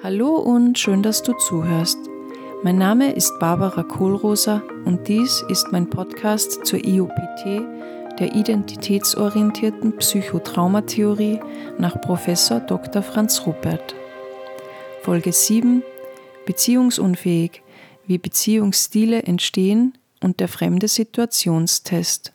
Hallo 0.00 0.36
und 0.36 0.78
schön, 0.78 1.02
dass 1.02 1.24
du 1.24 1.32
zuhörst. 1.32 1.98
Mein 2.62 2.78
Name 2.78 3.10
ist 3.10 3.36
Barbara 3.40 3.82
Kohlroser 3.82 4.62
und 4.84 5.08
dies 5.08 5.44
ist 5.48 5.72
mein 5.72 5.90
Podcast 5.90 6.64
zur 6.64 6.84
IOPT, 6.84 7.64
der 8.20 8.32
identitätsorientierten 8.36 9.96
Psychotraumatheorie 9.96 11.40
nach 11.78 12.00
Professor 12.00 12.60
Dr. 12.60 13.02
Franz 13.02 13.44
Rupert. 13.44 13.96
Folge 15.02 15.32
7 15.32 15.82
Beziehungsunfähig, 16.46 17.64
wie 18.06 18.18
Beziehungsstile 18.18 19.24
entstehen 19.24 19.98
und 20.22 20.38
der 20.38 20.46
fremde 20.46 20.86
Situationstest. 20.86 22.32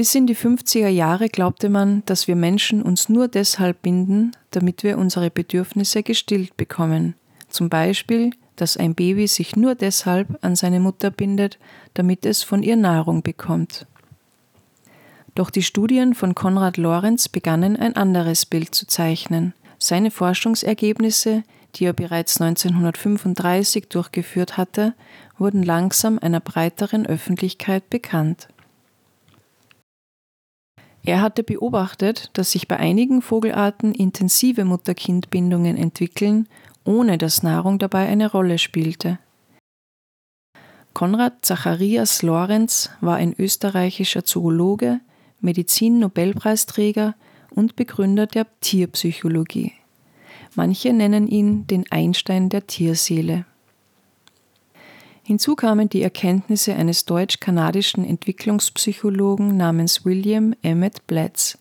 Bis 0.00 0.14
in 0.14 0.26
die 0.26 0.34
50er 0.34 0.88
Jahre 0.88 1.28
glaubte 1.28 1.68
man, 1.68 2.02
dass 2.06 2.26
wir 2.26 2.34
Menschen 2.34 2.80
uns 2.80 3.10
nur 3.10 3.28
deshalb 3.28 3.82
binden, 3.82 4.32
damit 4.50 4.82
wir 4.82 4.96
unsere 4.96 5.28
Bedürfnisse 5.28 6.02
gestillt 6.02 6.56
bekommen. 6.56 7.16
Zum 7.50 7.68
Beispiel, 7.68 8.30
dass 8.56 8.78
ein 8.78 8.94
Baby 8.94 9.26
sich 9.26 9.56
nur 9.56 9.74
deshalb 9.74 10.42
an 10.42 10.56
seine 10.56 10.80
Mutter 10.80 11.10
bindet, 11.10 11.58
damit 11.92 12.24
es 12.24 12.42
von 12.42 12.62
ihr 12.62 12.76
Nahrung 12.76 13.22
bekommt. 13.22 13.86
Doch 15.34 15.50
die 15.50 15.62
Studien 15.62 16.14
von 16.14 16.34
Konrad 16.34 16.78
Lorenz 16.78 17.28
begannen 17.28 17.76
ein 17.76 17.94
anderes 17.94 18.46
Bild 18.46 18.74
zu 18.74 18.86
zeichnen. 18.86 19.52
Seine 19.76 20.10
Forschungsergebnisse, 20.10 21.42
die 21.74 21.84
er 21.84 21.92
bereits 21.92 22.40
1935 22.40 23.88
durchgeführt 23.90 24.56
hatte, 24.56 24.94
wurden 25.36 25.62
langsam 25.62 26.18
einer 26.18 26.40
breiteren 26.40 27.04
Öffentlichkeit 27.04 27.90
bekannt. 27.90 28.48
Er 31.04 31.22
hatte 31.22 31.42
beobachtet, 31.42 32.30
dass 32.34 32.52
sich 32.52 32.68
bei 32.68 32.76
einigen 32.76 33.22
Vogelarten 33.22 33.92
intensive 33.92 34.64
Mutter-Kind-Bindungen 34.64 35.76
entwickeln, 35.76 36.46
ohne 36.84 37.18
dass 37.18 37.42
Nahrung 37.42 37.78
dabei 37.78 38.06
eine 38.08 38.30
Rolle 38.30 38.58
spielte. 38.58 39.18
Konrad 40.92 41.44
Zacharias 41.44 42.22
Lorenz 42.22 42.90
war 43.00 43.16
ein 43.16 43.34
österreichischer 43.38 44.24
Zoologe, 44.24 45.00
Medizin-Nobelpreisträger 45.40 47.14
und 47.50 47.76
Begründer 47.76 48.26
der 48.26 48.46
Tierpsychologie. 48.60 49.72
Manche 50.54 50.92
nennen 50.92 51.28
ihn 51.28 51.66
den 51.66 51.90
Einstein 51.90 52.48
der 52.48 52.66
Tierseele. 52.66 53.46
Hinzu 55.22 55.54
kamen 55.54 55.88
die 55.88 56.02
Erkenntnisse 56.02 56.74
eines 56.74 57.04
deutsch-kanadischen 57.04 58.04
Entwicklungspsychologen 58.04 59.56
namens 59.56 60.04
William 60.04 60.54
Emmett 60.62 61.06
Blatz. 61.06 61.58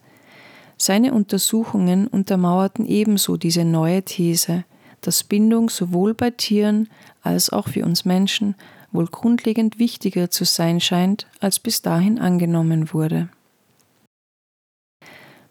Seine 0.78 1.14
Untersuchungen 1.14 2.08
untermauerten 2.08 2.86
ebenso 2.86 3.38
diese 3.38 3.66
neue 3.66 4.02
These, 4.04 4.64
dass 5.02 5.24
Bindung 5.24 5.70
sowohl 5.70 6.14
bei 6.14 6.32
Tieren 6.32 6.90
als 7.22 7.50
auch 7.50 7.68
für 7.68 7.86
uns 7.86 8.06
Menschen 8.06 8.56
wohl 8.92 9.08
grundlegend 9.08 9.78
wichtiger 9.78 10.32
zu 10.32 10.46
sein 10.46 10.80
scheint, 10.80 11.28
als 11.40 11.60
bis 11.60 11.82
dahin 11.82 12.20
angenommen 12.20 12.94
wurde. 12.94 13.30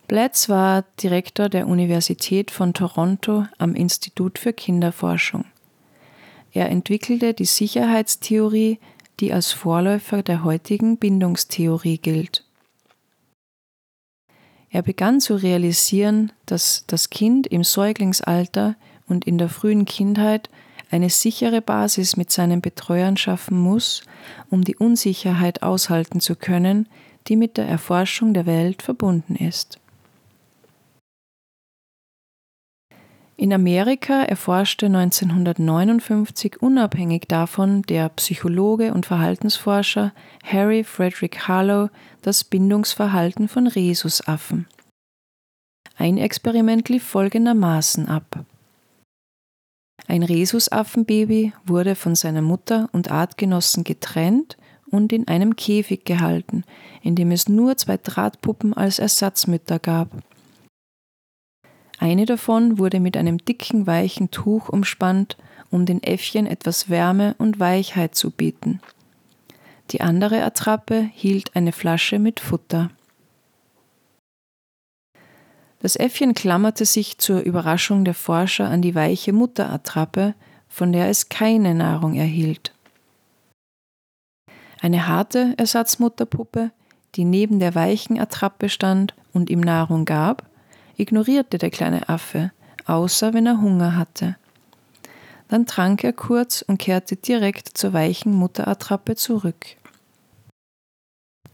Blatz 0.09 0.49
war 0.49 0.85
Direktor 1.03 1.51
der 1.51 1.69
Universität 1.69 2.51
von 2.51 2.73
Toronto 2.73 3.47
am 3.59 3.75
Institut 3.75 4.39
für 4.39 4.55
Kinderforschung. 4.55 5.45
Er 6.53 6.69
entwickelte 6.71 7.35
die 7.35 7.45
Sicherheitstheorie, 7.45 8.79
die 9.21 9.33
als 9.33 9.53
Vorläufer 9.53 10.23
der 10.23 10.45
heutigen 10.45 10.97
Bindungstheorie 10.97 11.99
gilt. 11.99 12.45
Er 14.71 14.83
begann 14.83 15.21
zu 15.21 15.35
realisieren, 15.35 16.33
dass 16.47 16.85
das 16.87 17.11
Kind 17.11 17.47
im 17.47 17.65
Säuglingsalter 17.65 18.77
und 19.07 19.27
in 19.27 19.39
der 19.39 19.49
frühen 19.49 19.87
Kindheit 19.87 20.51
eine 20.91 21.11
sichere 21.11 21.61
Basis 21.61 22.17
mit 22.17 22.31
seinen 22.31 22.61
Betreuern 22.61 23.17
schaffen 23.17 23.59
muss, 23.59 24.03
um 24.51 24.65
die 24.65 24.77
Unsicherheit 24.77 25.63
aushalten 25.63 26.21
zu 26.21 26.37
können, 26.37 26.89
die 27.27 27.37
mit 27.37 27.57
der 27.57 27.67
Erforschung 27.67 28.35
der 28.35 28.47
Welt 28.47 28.83
verbunden 28.83 29.37
ist. 29.37 29.79
In 33.41 33.53
Amerika 33.53 34.25
erforschte 34.25 34.87
1959 34.87 36.61
unabhängig 36.61 37.29
davon 37.29 37.83
der 37.83 38.09
Psychologe 38.09 38.93
und 38.93 39.07
Verhaltensforscher 39.07 40.13
Harry 40.43 40.83
Frederick 40.83 41.47
Harlow 41.47 41.89
das 42.21 42.43
Bindungsverhalten 42.43 43.47
von 43.47 43.69
Rhesusaffen. 43.69 44.67
Ein 45.97 46.19
Experiment 46.19 46.89
lief 46.89 47.05
folgendermaßen 47.05 48.09
ab. 48.09 48.45
Ein 50.09 50.25
Rhesusaffenbaby 50.25 51.53
wurde 51.65 51.95
von 51.95 52.17
seiner 52.17 52.43
Mutter 52.43 52.89
und 52.91 53.09
Artgenossen 53.09 53.85
getrennt 53.85 54.57
und 54.91 55.13
in 55.13 55.29
einem 55.29 55.55
Käfig 55.55 56.05
gehalten, 56.05 56.65
in 57.03 57.15
dem 57.15 57.31
es 57.31 57.49
nur 57.49 57.77
zwei 57.77 57.99
Drahtpuppen 57.99 58.75
als 58.75 58.99
Ersatzmütter 58.99 59.79
gab. 59.79 60.09
Eine 61.99 62.27
davon 62.27 62.79
wurde 62.79 63.01
mit 63.01 63.17
einem 63.17 63.39
dicken, 63.39 63.87
weichen 63.87 64.31
Tuch 64.31 64.69
umspannt, 64.69 65.37
um 65.71 65.85
den 65.85 66.03
Äffchen 66.03 66.47
etwas 66.47 66.89
Wärme 66.89 67.35
und 67.39 67.59
Weichheit 67.61 68.15
zu 68.15 68.31
bieten. 68.31 68.81
Die 69.91 70.01
andere 70.01 70.43
Attrappe 70.43 71.11
hielt 71.15 71.57
eine 71.57 71.73
Flasche 71.73 72.19
mit 72.19 72.41
Futter. 72.41 72.91
Das 75.81 75.97
Äffchen 75.97 76.35
klammerte 76.35 76.85
sich 76.85 77.19
zur 77.19 77.41
Überraschung 77.41 78.05
der 78.05 78.15
Forscher 78.15 78.69
an 78.69 78.83
die 78.83 78.95
weiche 78.95 79.33
Mutterattrappe, 79.33 80.35
von 80.69 80.93
der 80.93 81.09
es 81.09 81.29
keine 81.29 81.75
Nahrung 81.75 82.15
erhielt. 82.15 82.73
Eine 84.81 85.07
harte 85.07 85.55
Ersatzmutterpuppe, 85.57 86.71
die 87.15 87.25
neben 87.25 87.59
der 87.59 87.75
weichen 87.75 88.19
Attrappe 88.19 88.69
stand 88.69 89.15
und 89.33 89.51
ihm 89.51 89.61
Nahrung 89.61 90.05
gab, 90.05 90.48
ignorierte 90.99 91.57
der 91.57 91.71
kleine 91.71 92.09
Affe, 92.09 92.53
außer 92.87 93.33
wenn 93.33 93.47
er 93.47 93.61
Hunger 93.61 93.97
hatte. 93.97 94.37
Dann 95.49 95.65
trank 95.65 96.05
er 96.05 96.13
kurz 96.13 96.63
und 96.63 96.79
kehrte 96.79 97.17
direkt 97.17 97.79
zur 97.79 97.95
weichen 97.95 98.33
Mutterattrappe 98.35 99.17
zurück. 99.17 99.65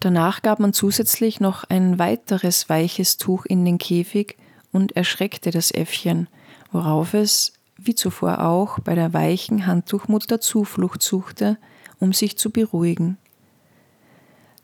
Danach 0.00 0.42
gab 0.42 0.58
man 0.58 0.72
zusätzlich 0.72 1.40
noch 1.40 1.64
ein 1.64 1.98
weiteres 1.98 2.68
weiches 2.68 3.16
Tuch 3.16 3.46
in 3.46 3.64
den 3.64 3.78
Käfig 3.78 4.36
und 4.72 4.96
erschreckte 4.96 5.50
das 5.50 5.70
Äffchen, 5.70 6.28
worauf 6.72 7.14
es, 7.14 7.52
wie 7.78 7.94
zuvor 7.94 8.40
auch, 8.40 8.80
bei 8.80 8.94
der 8.94 9.12
weichen 9.12 9.66
Handtuchmutter 9.66 10.40
Zuflucht 10.40 11.00
suchte, 11.00 11.56
um 12.00 12.12
sich 12.12 12.36
zu 12.36 12.50
beruhigen. 12.50 13.16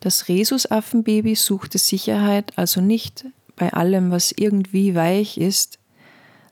Das 0.01 0.29
Rhesusaffenbaby 0.29 1.35
suchte 1.35 1.79
Sicherheit 1.79 2.53
also 2.57 2.81
nicht 2.81 3.27
bei 3.61 3.75
allem, 3.75 4.11
was 4.11 4.33
irgendwie 4.33 4.95
weich 4.95 5.37
ist, 5.37 5.79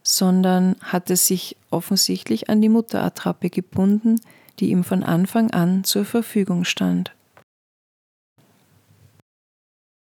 sondern 0.03 0.77
hatte 0.83 1.17
sich 1.17 1.57
offensichtlich 1.71 2.51
an 2.51 2.61
die 2.61 2.69
Mutterattrappe 2.69 3.49
gebunden, 3.49 4.21
die 4.61 4.69
ihm 4.71 4.85
von 4.85 5.03
Anfang 5.03 5.51
an 5.51 5.85
zur 5.85 6.05
Verfügung 6.05 6.65
stand. 6.65 7.15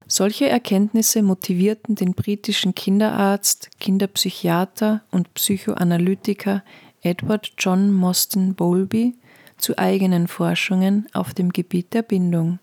Solche 0.07 0.49
Erkenntnisse 0.49 1.23
motivierten 1.23 1.97
den 1.97 2.13
britischen 2.13 2.77
Kinderarzt, 2.77 3.71
Kinderpsychiater 3.81 5.03
und 5.11 5.35
Psychoanalytiker 5.35 6.63
Edward 7.03 7.55
John 7.59 7.93
Mostyn 7.93 8.55
Bowlby 8.55 9.17
zu 9.57 9.79
eigenen 9.79 10.29
Forschungen 10.29 11.09
auf 11.13 11.35
dem 11.35 11.53
Gebiet 11.53 11.93
der 11.93 12.03
Bindung. 12.03 12.61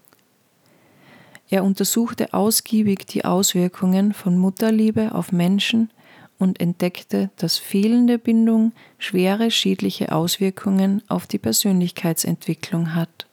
Er 1.51 1.66
untersuchte 1.66 2.34
ausgiebig 2.34 3.06
die 3.07 3.25
Auswirkungen 3.25 4.13
von 4.13 4.38
Mutterliebe 4.38 5.13
auf 5.13 5.34
Menschen 5.34 5.91
und 6.39 6.62
entdeckte, 6.62 7.29
dass 7.35 7.58
fehlende 7.58 8.17
Bindung 8.17 8.72
schwere 8.97 9.52
schädliche 9.52 10.14
Auswirkungen 10.14 11.03
auf 11.09 11.28
die 11.28 11.40
Persönlichkeitsentwicklung 11.40 12.96
hat. 12.96 13.28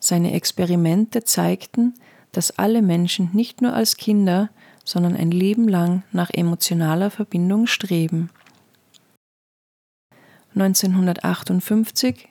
Seine 0.00 0.32
Experimente 0.32 1.22
zeigten, 1.22 1.92
dass 2.32 2.58
alle 2.58 2.80
Menschen 2.80 3.28
nicht 3.34 3.60
nur 3.60 3.74
als 3.74 3.98
Kinder, 3.98 4.48
sondern 4.82 5.14
ein 5.14 5.30
Leben 5.30 5.68
lang 5.68 6.02
nach 6.12 6.30
emotionaler 6.30 7.10
Verbindung 7.10 7.66
streben. 7.66 8.30
1958 10.54 12.28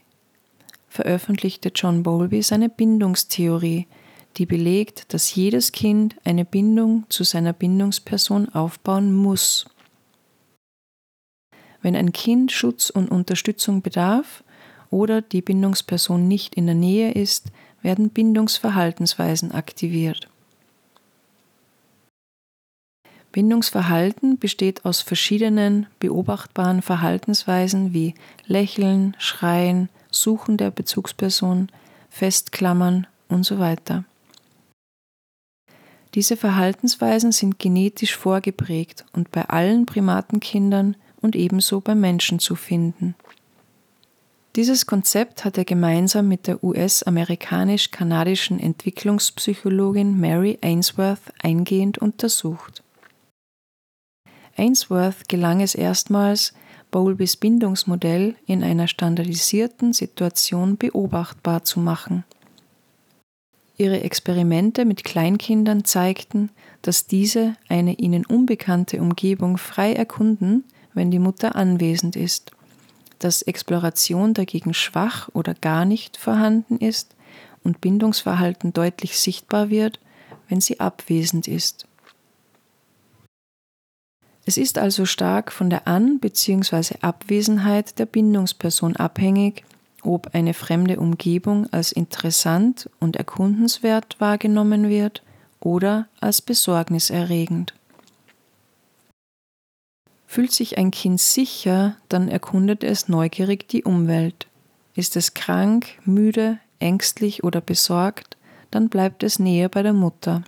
veröffentlichte 0.88 1.72
John 1.76 2.02
Bowlby 2.02 2.42
seine 2.42 2.70
Bindungstheorie, 2.70 3.86
die 4.40 4.46
belegt, 4.46 5.14
dass 5.14 5.36
jedes 5.36 5.74
Kind 5.74 6.16
eine 6.24 6.46
Bindung 6.46 7.04
zu 7.10 7.26
seiner 7.26 7.52
Bindungsperson 7.52 8.50
aufbauen 8.50 9.14
muss. 9.14 9.66
Wenn 11.82 11.96
ein 11.96 12.14
Kind 12.14 12.52
Schutz 12.52 12.90
und 12.90 13.12
Unterstützung 13.12 13.82
bedarf 13.82 14.44
oder 14.90 15.22
die 15.22 15.42
Bindungsperson 15.42 16.28
nicht 16.28 16.56
in 16.56 16.66
der 16.66 16.76
Nähe 16.76 17.12
ist, 17.12 17.52
werden 17.82 18.10
Bindungsverhaltensweisen 18.10 19.52
aktiviert. 19.52 20.30
Bindungsverhalten 23.32 24.40
besteht 24.40 24.86
aus 24.86 25.02
verschiedenen 25.02 25.86
beobachtbaren 26.00 26.82
Verhaltensweisen 26.82 27.94
wie 27.94 28.16
Lächeln, 28.48 29.16
Schreien, 29.20 29.90
Suchen 30.10 30.58
der 30.58 30.72
Bezugsperson, 30.72 31.70
Festklammern 32.10 33.06
und 33.28 33.46
so 33.46 33.60
weiter. 33.60 34.06
Diese 36.16 36.38
Verhaltensweisen 36.38 37.32
sind 37.32 37.60
genetisch 37.60 38.16
vorgeprägt 38.16 39.06
und 39.14 39.32
bei 39.32 39.46
allen 39.46 39.86
Primatenkindern 39.86 40.96
und 41.22 41.36
ebenso 41.36 41.82
beim 41.82 42.00
Menschen 42.00 42.40
zu 42.40 42.56
finden. 42.56 43.16
Dieses 44.56 44.88
Konzept 44.88 45.46
hat 45.46 45.58
er 45.60 45.66
gemeinsam 45.66 46.28
mit 46.28 46.48
der 46.48 46.64
US-amerikanisch-kanadischen 46.64 48.60
Entwicklungspsychologin 48.60 50.20
Mary 50.20 50.58
Ainsworth 50.62 51.32
eingehend 51.42 52.00
untersucht. 52.00 52.82
Ainsworth 54.58 55.30
gelang 55.30 55.62
es 55.62 55.76
erstmals, 55.76 56.54
Bowlbys 56.92 57.38
Bindungsmodell 57.38 58.36
in 58.48 58.64
einer 58.64 58.88
standardisierten 58.88 59.94
Situation 59.94 60.76
beobachtbar 60.78 61.64
zu 61.64 61.80
machen. 61.80 62.24
Ihre 63.80 64.02
Experimente 64.02 64.84
mit 64.84 65.06
Kleinkindern 65.06 65.86
zeigten, 65.86 66.50
dass 66.82 67.08
diese 67.08 67.56
eine 67.70 67.94
ihnen 67.94 68.26
unbekannte 68.26 69.02
Umgebung 69.02 69.58
frei 69.58 69.94
erkunden, 69.94 70.66
wenn 70.94 71.12
die 71.12 71.20
Mutter 71.20 71.56
anwesend 71.56 72.18
ist, 72.18 72.52
dass 73.20 73.42
Exploration 73.42 74.34
dagegen 74.34 74.74
schwach 74.74 75.30
oder 75.34 75.54
gar 75.54 75.86
nicht 75.86 76.18
vorhanden 76.18 76.78
ist 76.78 77.16
und 77.64 77.80
Bindungsverhalten 77.80 78.74
deutlich 78.74 79.18
sichtbar 79.18 79.70
wird, 79.70 80.02
wenn 80.50 80.60
sie 80.60 80.82
abwesend 80.82 81.48
ist. 81.48 81.88
Es 84.46 84.58
ist 84.58 84.78
also 84.78 85.06
stark 85.06 85.54
von 85.54 85.70
der 85.70 85.88
An- 85.88 86.20
bzw. 86.20 86.96
Abwesenheit 87.00 87.98
der 87.98 88.08
Bindungsperson 88.08 88.98
abhängig, 88.98 89.64
ob 90.04 90.34
eine 90.34 90.54
fremde 90.54 91.00
Umgebung 91.00 91.72
als 91.72 91.92
interessant 91.92 92.90
und 93.00 93.16
erkundenswert 93.16 94.16
wahrgenommen 94.20 94.90
wird 94.90 95.24
oder 95.60 96.08
als 96.20 96.42
besorgniserregend. 96.42 97.74
Fühlt 100.26 100.52
sich 100.52 100.78
ein 100.78 100.92
Kind 100.92 101.20
sicher, 101.20 101.96
dann 102.08 102.28
erkundet 102.28 102.84
es 102.84 103.08
neugierig 103.08 103.68
die 103.68 103.84
Umwelt. 103.84 104.48
Ist 104.94 105.16
es 105.16 105.34
krank, 105.34 105.88
müde, 106.06 106.60
ängstlich 106.80 107.44
oder 107.44 107.62
besorgt, 107.62 108.38
dann 108.70 108.90
bleibt 108.90 109.24
es 109.24 109.40
näher 109.40 109.70
bei 109.70 109.82
der 109.82 109.94
Mutter. 109.94 110.44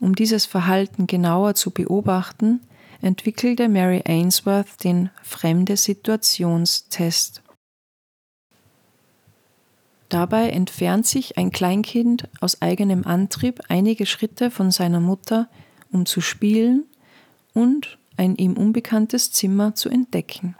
Um 0.00 0.14
dieses 0.14 0.46
Verhalten 0.46 1.08
genauer 1.08 1.54
zu 1.54 1.70
beobachten, 1.72 2.60
entwickelte 3.02 3.68
Mary 3.68 4.02
Ainsworth 4.06 4.84
den 4.84 5.10
Fremde 5.22 5.76
Situationstest. 5.76 7.42
Dabei 10.08 10.50
entfernt 10.50 11.06
sich 11.06 11.36
ein 11.36 11.50
Kleinkind 11.50 12.28
aus 12.40 12.62
eigenem 12.62 13.06
Antrieb 13.06 13.60
einige 13.68 14.06
Schritte 14.06 14.50
von 14.50 14.70
seiner 14.70 15.00
Mutter, 15.00 15.48
um 15.92 16.06
zu 16.06 16.20
spielen 16.20 16.84
und 17.52 17.98
ein 18.16 18.36
ihm 18.36 18.56
unbekanntes 18.56 19.32
Zimmer 19.32 19.74
zu 19.74 19.90
entdecken. 19.90 20.56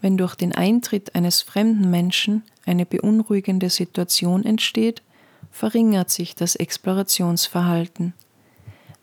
Wenn 0.00 0.16
durch 0.16 0.34
den 0.34 0.54
Eintritt 0.54 1.14
eines 1.14 1.42
fremden 1.42 1.90
Menschen 1.90 2.42
eine 2.66 2.86
beunruhigende 2.86 3.70
Situation 3.70 4.44
entsteht, 4.44 5.02
verringert 5.50 6.10
sich 6.10 6.34
das 6.34 6.56
Explorationsverhalten. 6.56 8.14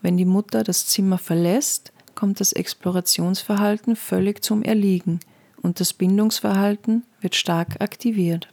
Wenn 0.02 0.18
die 0.18 0.26
Mutter 0.26 0.64
das 0.64 0.88
Zimmer 0.88 1.18
verlässt, 1.18 1.94
kommt 2.16 2.40
das 2.40 2.54
Explorationsverhalten 2.54 3.96
völlig 3.96 4.44
zum 4.44 4.64
Erliegen 4.64 5.20
und 5.62 5.80
das 5.80 5.94
Bindungsverhalten 5.94 7.06
wird 7.22 7.36
stark 7.36 7.82
aktiviert. 7.82 8.50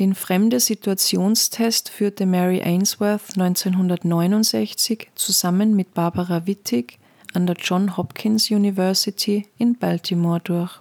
Den 0.00 0.14
Fremde-Situationstest 0.14 1.90
führte 1.90 2.24
Mary 2.24 2.62
Ainsworth 2.62 3.36
1969 3.36 5.10
zusammen 5.14 5.76
mit 5.76 5.92
Barbara 5.92 6.46
Wittig 6.46 6.98
an 7.34 7.46
der 7.46 7.56
John 7.56 7.98
Hopkins 7.98 8.50
University 8.50 9.46
in 9.58 9.76
Baltimore 9.76 10.40
durch. 10.40 10.80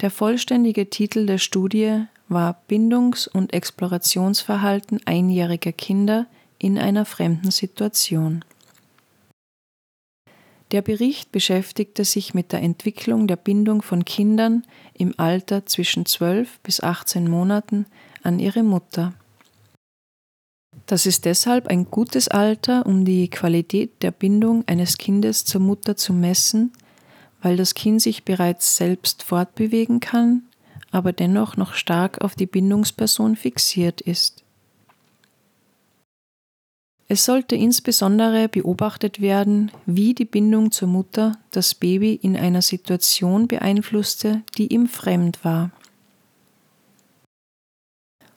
Der 0.00 0.10
vollständige 0.10 0.90
Titel 0.90 1.26
der 1.26 1.38
Studie 1.38 2.06
war 2.28 2.60
Bindungs- 2.66 3.28
und 3.28 3.52
Explorationsverhalten 3.52 5.06
einjähriger 5.06 5.70
Kinder 5.70 6.26
in 6.58 6.76
einer 6.76 7.04
fremden 7.04 7.52
Situation. 7.52 8.44
Der 10.72 10.82
Bericht 10.82 11.32
beschäftigte 11.32 12.04
sich 12.04 12.32
mit 12.32 12.52
der 12.52 12.62
Entwicklung 12.62 13.26
der 13.26 13.36
Bindung 13.36 13.82
von 13.82 14.04
Kindern 14.04 14.64
im 14.94 15.14
Alter 15.16 15.66
zwischen 15.66 16.06
12 16.06 16.60
bis 16.60 16.80
18 16.80 17.28
Monaten 17.28 17.86
an 18.22 18.38
ihre 18.38 18.62
Mutter. 18.62 19.14
Das 20.86 21.06
ist 21.06 21.24
deshalb 21.24 21.66
ein 21.66 21.90
gutes 21.90 22.28
Alter, 22.28 22.86
um 22.86 23.04
die 23.04 23.28
Qualität 23.28 24.02
der 24.02 24.12
Bindung 24.12 24.62
eines 24.68 24.96
Kindes 24.96 25.44
zur 25.44 25.60
Mutter 25.60 25.96
zu 25.96 26.12
messen, 26.12 26.72
weil 27.42 27.56
das 27.56 27.74
Kind 27.74 28.00
sich 28.00 28.24
bereits 28.24 28.76
selbst 28.76 29.24
fortbewegen 29.24 29.98
kann, 29.98 30.42
aber 30.92 31.12
dennoch 31.12 31.56
noch 31.56 31.74
stark 31.74 32.20
auf 32.20 32.36
die 32.36 32.46
Bindungsperson 32.46 33.34
fixiert 33.34 34.00
ist. 34.00 34.44
Es 37.12 37.24
sollte 37.24 37.56
insbesondere 37.56 38.48
beobachtet 38.48 39.20
werden, 39.20 39.72
wie 39.84 40.14
die 40.14 40.24
Bindung 40.24 40.70
zur 40.70 40.86
Mutter 40.86 41.36
das 41.50 41.74
Baby 41.74 42.14
in 42.14 42.36
einer 42.36 42.62
Situation 42.62 43.48
beeinflusste, 43.48 44.42
die 44.56 44.68
ihm 44.72 44.86
fremd 44.86 45.44
war. 45.44 45.72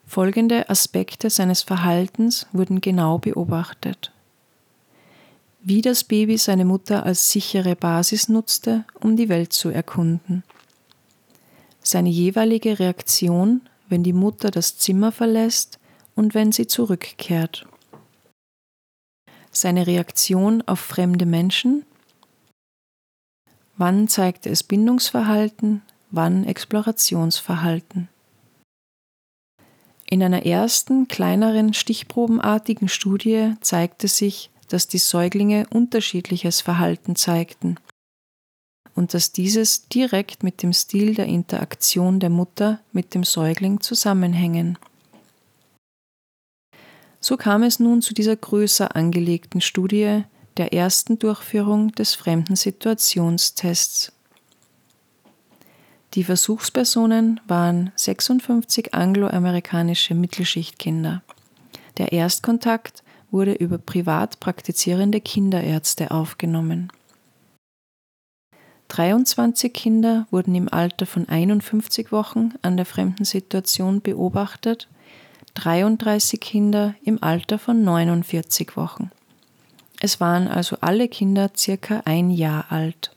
Folgende 0.07 0.71
Aspekte 0.71 1.29
seines 1.29 1.61
Verhaltens 1.61 2.47
wurden 2.51 2.81
genau 2.81 3.19
beobachtet. 3.19 4.11
Wie 5.61 5.83
das 5.83 6.03
Baby 6.03 6.39
seine 6.39 6.65
Mutter 6.65 7.05
als 7.05 7.29
sichere 7.29 7.75
Basis 7.75 8.27
nutzte, 8.27 8.85
um 8.99 9.15
die 9.15 9.29
Welt 9.29 9.53
zu 9.53 9.69
erkunden. 9.69 10.43
Seine 11.83 12.09
jeweilige 12.09 12.79
Reaktion, 12.79 13.61
wenn 13.87 14.01
die 14.01 14.13
Mutter 14.13 14.49
das 14.49 14.79
Zimmer 14.79 15.11
verlässt 15.11 15.77
und 16.15 16.33
wenn 16.33 16.51
sie 16.51 16.65
zurückkehrt 16.65 17.67
seine 19.53 19.87
Reaktion 19.87 20.61
auf 20.65 20.79
fremde 20.79 21.25
Menschen, 21.25 21.85
wann 23.77 24.07
zeigte 24.07 24.49
es 24.49 24.63
Bindungsverhalten, 24.63 25.81
wann 26.11 26.45
Explorationsverhalten. 26.45 28.09
In 30.05 30.21
einer 30.21 30.45
ersten, 30.45 31.07
kleineren, 31.07 31.73
stichprobenartigen 31.73 32.87
Studie 32.87 33.53
zeigte 33.61 34.07
sich, 34.07 34.51
dass 34.67 34.87
die 34.87 34.99
Säuglinge 34.99 35.65
unterschiedliches 35.69 36.61
Verhalten 36.61 37.15
zeigten 37.15 37.77
und 38.95 39.13
dass 39.13 39.31
dieses 39.31 39.87
direkt 39.87 40.43
mit 40.43 40.61
dem 40.61 40.73
Stil 40.73 41.15
der 41.15 41.25
Interaktion 41.25 42.19
der 42.19 42.29
Mutter 42.29 42.79
mit 42.91 43.13
dem 43.13 43.23
Säugling 43.23 43.81
zusammenhängen. 43.81 44.77
So 47.25 47.37
kam 47.37 47.63
es 47.63 47.79
nun 47.79 48.01
zu 48.01 48.13
dieser 48.13 48.35
größer 48.35 48.97
angelegten 48.97 49.61
Studie 49.61 50.25
der 50.57 50.73
ersten 50.73 51.19
Durchführung 51.19 51.93
des 51.93 52.15
fremden 52.15 52.57
Situationstests. 52.57 54.11
Die 56.15 56.25
Versuchspersonen 56.25 57.39
waren 57.47 57.93
56 57.95 58.93
angloamerikanische 58.93 60.15
Mittelschichtkinder. 60.15 61.23
Der 61.97 62.11
Erstkontakt 62.11 63.03
wurde 63.31 63.53
über 63.53 63.77
privat 63.77 64.41
praktizierende 64.41 65.21
Kinderärzte 65.21 66.11
aufgenommen. 66.11 66.91
23 68.89 69.71
Kinder 69.71 70.27
wurden 70.29 70.55
im 70.55 70.67
Alter 70.67 71.05
von 71.05 71.29
51 71.29 72.11
Wochen 72.11 72.55
an 72.63 72.75
der 72.75 72.85
fremden 72.85 73.23
Situation 73.23 74.01
beobachtet 74.01 74.89
33 75.55 76.39
Kinder 76.39 76.95
im 77.03 77.21
Alter 77.21 77.59
von 77.59 77.83
49 77.83 78.75
Wochen. 78.75 79.11
Es 80.01 80.19
waren 80.19 80.47
also 80.47 80.77
alle 80.81 81.07
Kinder 81.07 81.51
circa 81.55 82.01
ein 82.05 82.31
Jahr 82.31 82.71
alt. 82.71 83.15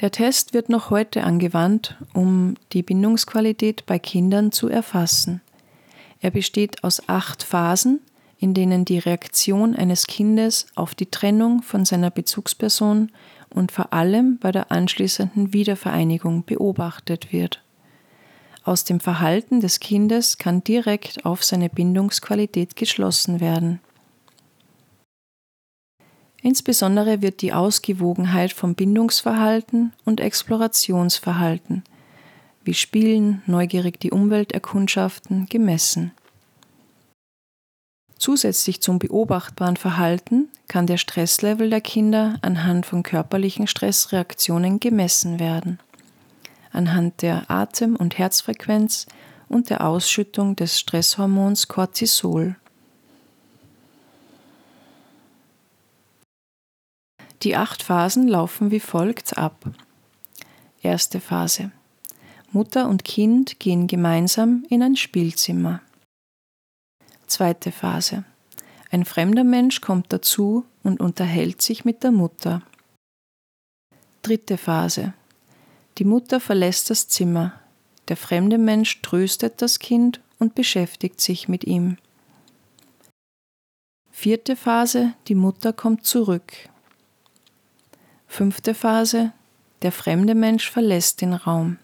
Der 0.00 0.10
Test 0.10 0.52
wird 0.52 0.68
noch 0.68 0.90
heute 0.90 1.24
angewandt, 1.24 1.96
um 2.12 2.54
die 2.72 2.82
Bindungsqualität 2.82 3.86
bei 3.86 3.98
Kindern 3.98 4.52
zu 4.52 4.68
erfassen. 4.68 5.40
Er 6.20 6.30
besteht 6.30 6.84
aus 6.84 7.08
acht 7.08 7.42
Phasen, 7.42 8.00
in 8.38 8.52
denen 8.52 8.84
die 8.84 8.98
Reaktion 8.98 9.74
eines 9.74 10.06
Kindes 10.06 10.66
auf 10.74 10.94
die 10.94 11.10
Trennung 11.10 11.62
von 11.62 11.86
seiner 11.86 12.10
Bezugsperson 12.10 13.10
und 13.48 13.72
vor 13.72 13.94
allem 13.94 14.38
bei 14.38 14.52
der 14.52 14.70
anschließenden 14.70 15.54
Wiedervereinigung 15.54 16.44
beobachtet 16.44 17.32
wird. 17.32 17.63
Aus 18.64 18.84
dem 18.84 18.98
Verhalten 18.98 19.60
des 19.60 19.78
Kindes 19.78 20.38
kann 20.38 20.64
direkt 20.64 21.26
auf 21.26 21.44
seine 21.44 21.68
Bindungsqualität 21.68 22.76
geschlossen 22.76 23.40
werden. 23.40 23.80
Insbesondere 26.40 27.20
wird 27.20 27.42
die 27.42 27.52
Ausgewogenheit 27.52 28.52
vom 28.52 28.74
Bindungsverhalten 28.74 29.92
und 30.04 30.20
Explorationsverhalten, 30.20 31.84
wie 32.64 32.74
Spielen, 32.74 33.42
neugierig 33.46 34.00
die 34.00 34.10
Umwelt 34.10 34.52
erkundschaften, 34.52 35.46
gemessen. 35.46 36.12
Zusätzlich 38.16 38.80
zum 38.80 38.98
beobachtbaren 38.98 39.76
Verhalten 39.76 40.48
kann 40.68 40.86
der 40.86 40.96
Stresslevel 40.96 41.68
der 41.68 41.82
Kinder 41.82 42.38
anhand 42.40 42.86
von 42.86 43.02
körperlichen 43.02 43.66
Stressreaktionen 43.66 44.80
gemessen 44.80 45.38
werden. 45.38 45.78
Anhand 46.74 47.22
der 47.22 47.50
Atem- 47.50 47.96
und 47.96 48.18
Herzfrequenz 48.18 49.06
und 49.48 49.70
der 49.70 49.86
Ausschüttung 49.86 50.56
des 50.56 50.78
Stresshormons 50.78 51.68
Cortisol. 51.68 52.56
Die 57.42 57.56
acht 57.56 57.82
Phasen 57.82 58.26
laufen 58.26 58.70
wie 58.70 58.80
folgt 58.80 59.36
ab. 59.36 59.64
Erste 60.82 61.20
Phase. 61.20 61.70
Mutter 62.50 62.88
und 62.88 63.04
Kind 63.04 63.58
gehen 63.60 63.86
gemeinsam 63.86 64.64
in 64.70 64.82
ein 64.82 64.96
Spielzimmer. 64.96 65.80
Zweite 67.26 67.72
Phase. 67.72 68.24
Ein 68.90 69.04
fremder 69.04 69.44
Mensch 69.44 69.80
kommt 69.80 70.12
dazu 70.12 70.64
und 70.82 71.00
unterhält 71.00 71.62
sich 71.62 71.84
mit 71.84 72.02
der 72.02 72.12
Mutter. 72.12 72.62
Dritte 74.22 74.56
Phase. 74.56 75.14
Die 75.98 76.04
Mutter 76.04 76.40
verlässt 76.40 76.90
das 76.90 77.08
Zimmer. 77.08 77.60
Der 78.08 78.16
fremde 78.16 78.58
Mensch 78.58 79.00
tröstet 79.02 79.62
das 79.62 79.78
Kind 79.78 80.20
und 80.38 80.54
beschäftigt 80.54 81.20
sich 81.20 81.48
mit 81.48 81.64
ihm. 81.64 81.96
Vierte 84.10 84.56
Phase. 84.56 85.14
Die 85.28 85.34
Mutter 85.34 85.72
kommt 85.72 86.04
zurück. 86.04 86.52
Fünfte 88.26 88.74
Phase. 88.74 89.32
Der 89.82 89.92
fremde 89.92 90.34
Mensch 90.34 90.70
verlässt 90.70 91.20
den 91.20 91.34
Raum. 91.34 91.78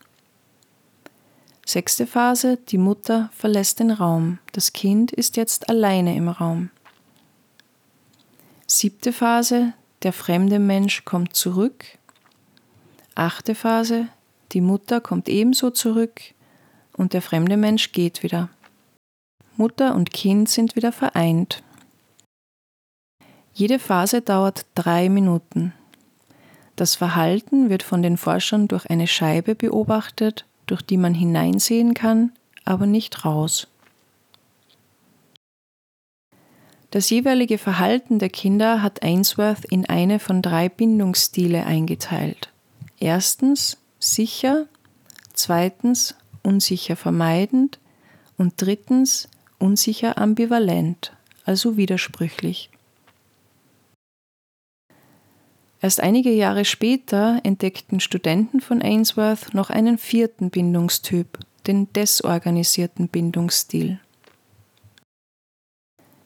Sechste 1.65 2.07
Phase. 2.07 2.57
Die 2.57 2.79
Mutter 2.79 3.31
verlässt 3.33 3.79
den 3.79 3.93
Raum. 3.93 4.39
Das 4.53 4.73
Kind 4.73 5.13
ist 5.13 5.37
jetzt 5.37 5.69
alleine 5.69 6.17
im 6.17 6.29
Raum. 6.29 6.71
Siebte 8.67 9.13
Phase. 9.13 9.73
Der 10.03 10.13
fremde 10.13 10.59
Mensch 10.59 11.05
kommt 11.05 11.37
zurück. 11.37 11.85
Achte 13.15 13.55
Phase. 13.55 14.09
Die 14.53 14.61
Mutter 14.61 15.01
kommt 15.01 15.29
ebenso 15.29 15.71
zurück 15.71 16.21
und 16.97 17.13
der 17.13 17.23
fremde 17.23 17.57
Mensch 17.57 17.93
geht 17.93 18.23
wieder. 18.23 18.49
Mutter 19.57 19.95
und 19.95 20.13
Kind 20.13 20.49
sind 20.49 20.77
wieder 20.77 20.93
vereint. 20.93 21.63
Jede 23.53 23.79
Phase 23.79 24.23
dauert 24.23 24.67
drei 24.75 25.09
Minuten. 25.09 25.75
Das 26.77 26.95
Verhalten 26.95 27.69
wird 27.69 27.83
von 27.83 28.03
den 28.03 28.17
Forschern 28.17 28.69
durch 28.69 28.89
eine 28.89 29.07
Scheibe 29.07 29.55
beobachtet, 29.55 30.47
durch 30.67 30.83
die 30.83 30.97
man 30.97 31.13
hineinsehen 31.13 31.95
kann, 31.95 32.33
aber 32.65 32.87
nicht 32.87 33.25
raus. 33.25 33.69
Das 36.91 37.11
jeweilige 37.11 37.59
Verhalten 37.59 38.19
der 38.19 38.31
Kinder 38.31 38.83
hat 38.83 39.03
Ainsworth 39.03 39.65
in 39.67 39.87
eine 39.87 40.19
von 40.19 40.43
drei 40.43 40.69
Bindungsstile 40.69 41.67
eingeteilt. 41.67 42.50
Erstens 43.01 43.79
sicher, 43.99 44.67
zweitens 45.33 46.15
unsicher 46.43 46.97
vermeidend 46.97 47.79
und 48.37 48.55
drittens 48.59 49.29
unsicher 49.59 50.19
ambivalent, 50.19 51.17
also 51.45 51.77
widersprüchlich. 51.77 52.71
Erst 55.83 56.01
einige 56.01 56.31
Jahre 56.31 56.67
später 56.67 57.41
entdeckten 57.43 58.01
Studenten 58.01 58.61
von 58.61 58.83
Ainsworth 58.83 59.55
noch 59.55 59.71
einen 59.71 59.97
vierten 59.97 60.51
Bindungstyp, 60.51 61.39
den 61.67 61.91
desorganisierten 61.95 63.09
Bindungsstil. 63.09 63.99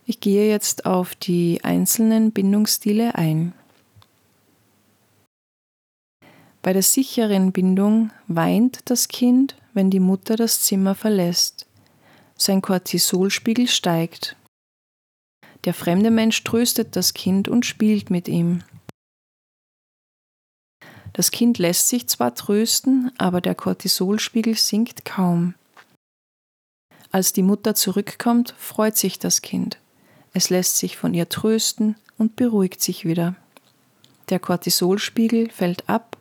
Ich 0.07 0.19
gehe 0.19 0.51
jetzt 0.51 0.87
auf 0.87 1.15
die 1.15 1.61
einzelnen 1.63 2.33
Bindungsstile 2.33 3.15
ein. 3.15 3.53
Bei 6.65 6.73
der 6.73 6.83
sicheren 6.83 7.53
Bindung 7.53 8.11
weint 8.27 8.81
das 8.87 9.09
Kind, 9.09 9.55
wenn 9.75 9.91
die 9.91 10.01
Mutter 10.01 10.35
das 10.35 10.63
Zimmer 10.63 10.95
verlässt. 10.95 11.67
Sein 12.39 12.63
Cortisolspiegel 12.63 13.69
steigt. 13.69 14.35
Der 15.65 15.75
fremde 15.75 16.11
Mensch 16.11 16.43
tröstet 16.43 16.97
das 16.97 17.13
Kind 17.13 17.49
und 17.49 17.67
spielt 17.67 18.09
mit 18.09 18.29
ihm. 18.29 18.63
Das 21.13 21.31
Kind 21.31 21.59
lässt 21.59 21.89
sich 21.89 22.09
zwar 22.09 22.35
trösten, 22.35 23.13
aber 23.19 23.43
der 23.43 23.55
Cortisolspiegel 23.55 24.57
sinkt 24.57 25.05
kaum. 25.05 25.53
Als 27.13 27.35
die 27.35 27.43
Mutter 27.43 27.75
zurückkommt, 27.75 28.55
freut 28.57 28.97
sich 28.97 29.19
das 29.19 29.43
Kind. 29.43 29.77
Es 30.33 30.49
lässt 30.49 30.79
sich 30.79 30.97
von 30.97 31.13
ihr 31.13 31.29
trösten 31.29 31.97
und 32.17 32.37
beruhigt 32.37 32.81
sich 32.81 33.05
wieder. 33.05 33.37
Der 34.31 34.39
Cortisolspiegel 34.39 35.51
fällt 35.51 35.91
ab 35.91 36.17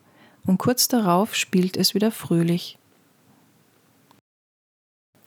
und 0.46 0.58
kurz 0.58 0.88
darauf 0.88 1.36
spielt 1.36 1.78
es 1.78 1.94
wieder 1.94 2.12
fröhlich. 2.12 2.78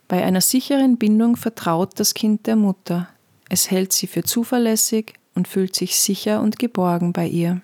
Bei 0.07 0.23
einer 0.23 0.41
sicheren 0.41 0.97
Bindung 0.97 1.35
vertraut 1.35 1.99
das 1.99 2.13
Kind 2.13 2.47
der 2.47 2.55
Mutter. 2.55 3.09
Es 3.49 3.69
hält 3.71 3.91
sie 3.91 4.07
für 4.07 4.23
zuverlässig 4.23 5.13
und 5.35 5.47
fühlt 5.47 5.75
sich 5.75 5.99
sicher 5.99 6.41
und 6.41 6.59
geborgen 6.59 7.13
bei 7.13 7.27
ihr. 7.27 7.61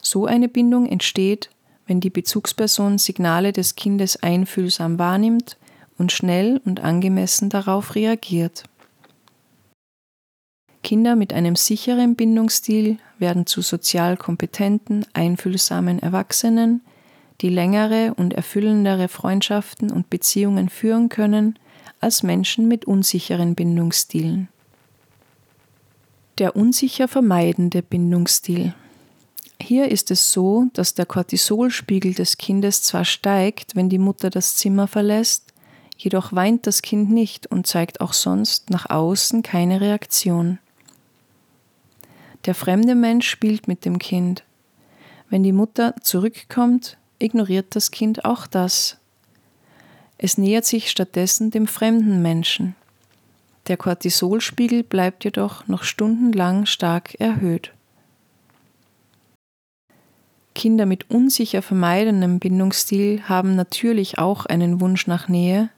So 0.00 0.26
eine 0.26 0.48
Bindung 0.48 0.86
entsteht, 0.86 1.50
wenn 1.86 2.00
die 2.00 2.10
Bezugsperson 2.10 2.98
Signale 2.98 3.52
des 3.52 3.74
Kindes 3.74 4.22
einfühlsam 4.22 4.98
wahrnimmt 4.98 5.56
und 5.98 6.12
schnell 6.12 6.60
und 6.64 6.80
angemessen 6.80 7.50
darauf 7.50 7.94
reagiert. 7.94 8.64
Kinder 10.82 11.14
mit 11.16 11.32
einem 11.32 11.56
sicheren 11.56 12.16
Bindungsstil 12.16 12.98
werden 13.18 13.46
zu 13.46 13.62
sozial 13.62 14.16
kompetenten, 14.16 15.06
einfühlsamen 15.12 16.00
Erwachsenen, 16.00 16.82
die 17.40 17.48
längere 17.48 18.14
und 18.16 18.34
erfüllendere 18.34 19.08
Freundschaften 19.08 19.90
und 19.90 20.10
Beziehungen 20.10 20.68
führen 20.68 21.08
können 21.08 21.58
als 22.00 22.22
Menschen 22.22 22.68
mit 22.68 22.84
unsicheren 22.84 23.54
Bindungsstilen. 23.54 24.48
Der 26.38 26.56
unsicher 26.56 27.08
vermeidende 27.08 27.82
Bindungsstil. 27.82 28.74
Hier 29.60 29.90
ist 29.90 30.10
es 30.10 30.32
so, 30.32 30.66
dass 30.72 30.94
der 30.94 31.06
Cortisolspiegel 31.06 32.14
des 32.14 32.38
Kindes 32.38 32.82
zwar 32.82 33.04
steigt, 33.04 33.76
wenn 33.76 33.88
die 33.88 33.98
Mutter 33.98 34.30
das 34.30 34.56
Zimmer 34.56 34.88
verlässt, 34.88 35.52
jedoch 35.96 36.32
weint 36.32 36.66
das 36.66 36.82
Kind 36.82 37.10
nicht 37.10 37.46
und 37.46 37.68
zeigt 37.68 38.00
auch 38.00 38.12
sonst 38.12 38.70
nach 38.70 38.90
außen 38.90 39.42
keine 39.42 39.80
Reaktion. 39.80 40.58
Der 42.44 42.54
fremde 42.54 42.94
Mensch 42.94 43.28
spielt 43.28 43.68
mit 43.68 43.84
dem 43.84 43.98
Kind. 43.98 44.44
Wenn 45.30 45.42
die 45.42 45.52
Mutter 45.52 45.94
zurückkommt, 46.00 46.98
ignoriert 47.18 47.76
das 47.76 47.90
Kind 47.90 48.24
auch 48.24 48.46
das. 48.46 48.98
Es 50.18 50.38
nähert 50.38 50.64
sich 50.64 50.90
stattdessen 50.90 51.50
dem 51.50 51.66
fremden 51.66 52.20
Menschen. 52.20 52.74
Der 53.68 53.76
Cortisolspiegel 53.76 54.82
bleibt 54.82 55.24
jedoch 55.24 55.68
noch 55.68 55.84
stundenlang 55.84 56.66
stark 56.66 57.14
erhöht. 57.20 57.72
Kinder 60.54 60.84
mit 60.84 61.10
unsicher 61.10 61.62
vermeidendem 61.62 62.38
Bindungsstil 62.38 63.22
haben 63.28 63.56
natürlich 63.56 64.18
auch 64.18 64.46
einen 64.46 64.80
Wunsch 64.80 65.06
nach 65.06 65.28
Nähe, 65.28 65.70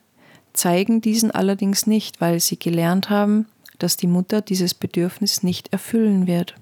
zeigen 0.52 1.00
diesen 1.00 1.30
allerdings 1.30 1.86
nicht, 1.86 2.20
weil 2.20 2.40
sie 2.40 2.58
gelernt 2.58 3.10
haben, 3.10 3.46
dass 3.84 3.98
die 3.98 4.06
Mutter 4.06 4.40
dieses 4.40 4.72
Bedürfnis 4.72 5.42
nicht 5.42 5.70
erfüllen 5.70 6.26
wird. 6.26 6.54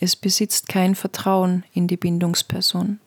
Es 0.00 0.16
besitzt 0.16 0.70
kein 0.70 0.94
Vertrauen 0.94 1.64
in 1.74 1.86
die 1.86 1.98
Bindungsperson. 1.98 2.98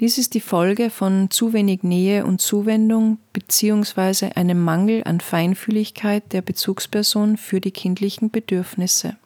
Dies 0.00 0.16
ist 0.16 0.32
die 0.32 0.40
Folge 0.40 0.88
von 0.88 1.30
zu 1.30 1.52
wenig 1.52 1.82
Nähe 1.82 2.24
und 2.24 2.40
Zuwendung 2.40 3.18
bzw. 3.34 4.30
einem 4.36 4.64
Mangel 4.64 5.04
an 5.04 5.20
Feinfühligkeit 5.20 6.32
der 6.32 6.40
Bezugsperson 6.40 7.36
für 7.36 7.60
die 7.60 7.72
kindlichen 7.72 8.30
Bedürfnisse. 8.30 9.18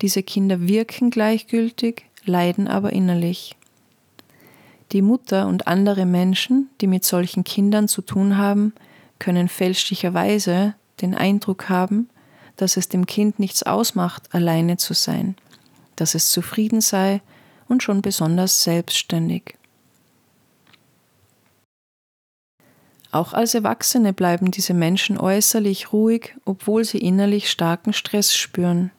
Diese 0.00 0.22
Kinder 0.22 0.60
wirken 0.68 1.10
gleichgültig, 1.10 2.04
leiden 2.24 2.68
aber 2.68 2.92
innerlich. 2.92 3.56
Die 4.92 5.02
Mutter 5.02 5.48
und 5.48 5.66
andere 5.66 6.06
Menschen, 6.06 6.70
die 6.80 6.86
mit 6.86 7.04
solchen 7.04 7.42
Kindern 7.42 7.88
zu 7.88 8.00
tun 8.00 8.38
haben, 8.38 8.74
können 9.18 9.48
fälschlicherweise 9.48 10.74
den 11.00 11.14
Eindruck 11.14 11.68
haben, 11.68 12.08
dass 12.56 12.76
es 12.76 12.88
dem 12.88 13.06
Kind 13.06 13.38
nichts 13.38 13.62
ausmacht, 13.62 14.34
alleine 14.34 14.76
zu 14.76 14.94
sein, 14.94 15.36
dass 15.96 16.14
es 16.14 16.30
zufrieden 16.30 16.80
sei 16.80 17.20
und 17.68 17.82
schon 17.82 18.02
besonders 18.02 18.64
selbstständig. 18.64 19.54
Auch 23.10 23.32
als 23.32 23.54
Erwachsene 23.54 24.12
bleiben 24.12 24.50
diese 24.50 24.74
Menschen 24.74 25.18
äußerlich 25.18 25.92
ruhig, 25.92 26.34
obwohl 26.44 26.84
sie 26.84 26.98
innerlich 26.98 27.50
starken 27.50 27.92
Stress 27.92 28.34
spüren. 28.34 28.90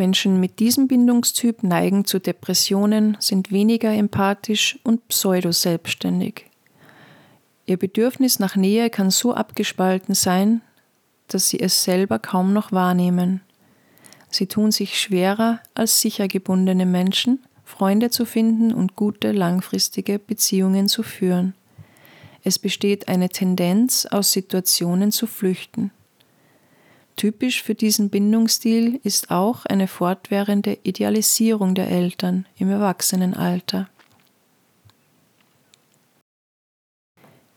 Menschen 0.00 0.40
mit 0.40 0.60
diesem 0.60 0.88
Bindungstyp 0.88 1.62
neigen 1.62 2.06
zu 2.06 2.20
Depressionen, 2.20 3.18
sind 3.20 3.52
weniger 3.52 3.92
empathisch 3.92 4.78
und 4.82 5.06
pseudo-selbstständig. 5.08 6.46
Ihr 7.66 7.76
Bedürfnis 7.76 8.38
nach 8.38 8.56
Nähe 8.56 8.88
kann 8.88 9.10
so 9.10 9.34
abgespalten 9.34 10.14
sein, 10.14 10.62
dass 11.28 11.50
sie 11.50 11.60
es 11.60 11.84
selber 11.84 12.18
kaum 12.18 12.54
noch 12.54 12.72
wahrnehmen. 12.72 13.42
Sie 14.30 14.46
tun 14.46 14.72
sich 14.72 14.98
schwerer 14.98 15.60
als 15.74 16.00
sicher 16.00 16.28
gebundene 16.28 16.86
Menschen, 16.86 17.40
Freunde 17.66 18.08
zu 18.08 18.24
finden 18.24 18.72
und 18.72 18.96
gute 18.96 19.32
langfristige 19.32 20.18
Beziehungen 20.18 20.88
zu 20.88 21.02
führen. 21.02 21.52
Es 22.42 22.58
besteht 22.58 23.08
eine 23.08 23.28
Tendenz, 23.28 24.06
aus 24.06 24.32
Situationen 24.32 25.12
zu 25.12 25.26
flüchten. 25.26 25.90
Typisch 27.20 27.62
für 27.62 27.74
diesen 27.74 28.08
Bindungsstil 28.08 28.98
ist 29.04 29.30
auch 29.30 29.66
eine 29.66 29.88
fortwährende 29.88 30.78
Idealisierung 30.84 31.74
der 31.74 31.90
Eltern 31.90 32.46
im 32.56 32.70
Erwachsenenalter. 32.70 33.90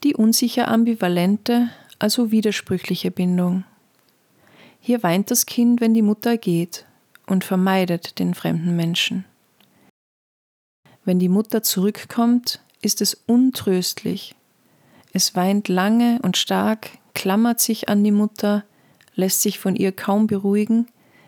Die 0.04 0.16
unsicher 0.16 0.68
ambivalente, 0.68 1.70
also 1.98 2.30
widersprüchliche 2.30 3.10
Bindung. 3.10 3.64
Hier 4.82 5.02
weint 5.02 5.32
das 5.32 5.46
Kind, 5.46 5.80
wenn 5.80 5.94
die 5.94 6.02
Mutter 6.02 6.36
geht 6.36 6.86
und 7.26 7.46
vermeidet 7.46 8.20
den 8.20 8.34
fremden 8.34 8.76
Menschen. 8.76 9.24
Wenn 11.06 11.20
die 11.20 11.30
Mutter 11.30 11.64
zurückkommt, 11.64 12.60
ist 12.82 13.00
es 13.00 13.14
untröstlich. 13.28 14.36
Es 15.14 15.38
weint 15.38 15.70
lange 15.70 16.20
und 16.22 16.36
stark, 16.36 16.90
klammert 17.14 17.62
sich 17.62 17.88
an 17.88 18.04
die 18.04 18.12
Mutter, 18.12 18.66
lässt 19.16 19.42
sich 19.42 19.60
von 19.60 19.76
ihr 19.76 19.92
kaum 19.92 20.28
beruhigen, 20.28 20.88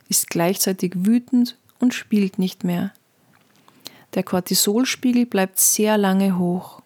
ist 0.09 0.29
gleichzeitig 0.29 0.93
wütend 0.95 1.57
und 1.79 1.93
spielt 1.93 2.39
nicht 2.39 2.63
mehr. 2.63 2.93
Der 4.13 4.23
Cortisolspiegel 4.23 5.25
bleibt 5.25 5.59
sehr 5.59 5.97
lange 5.97 6.37
hoch. 6.37 6.81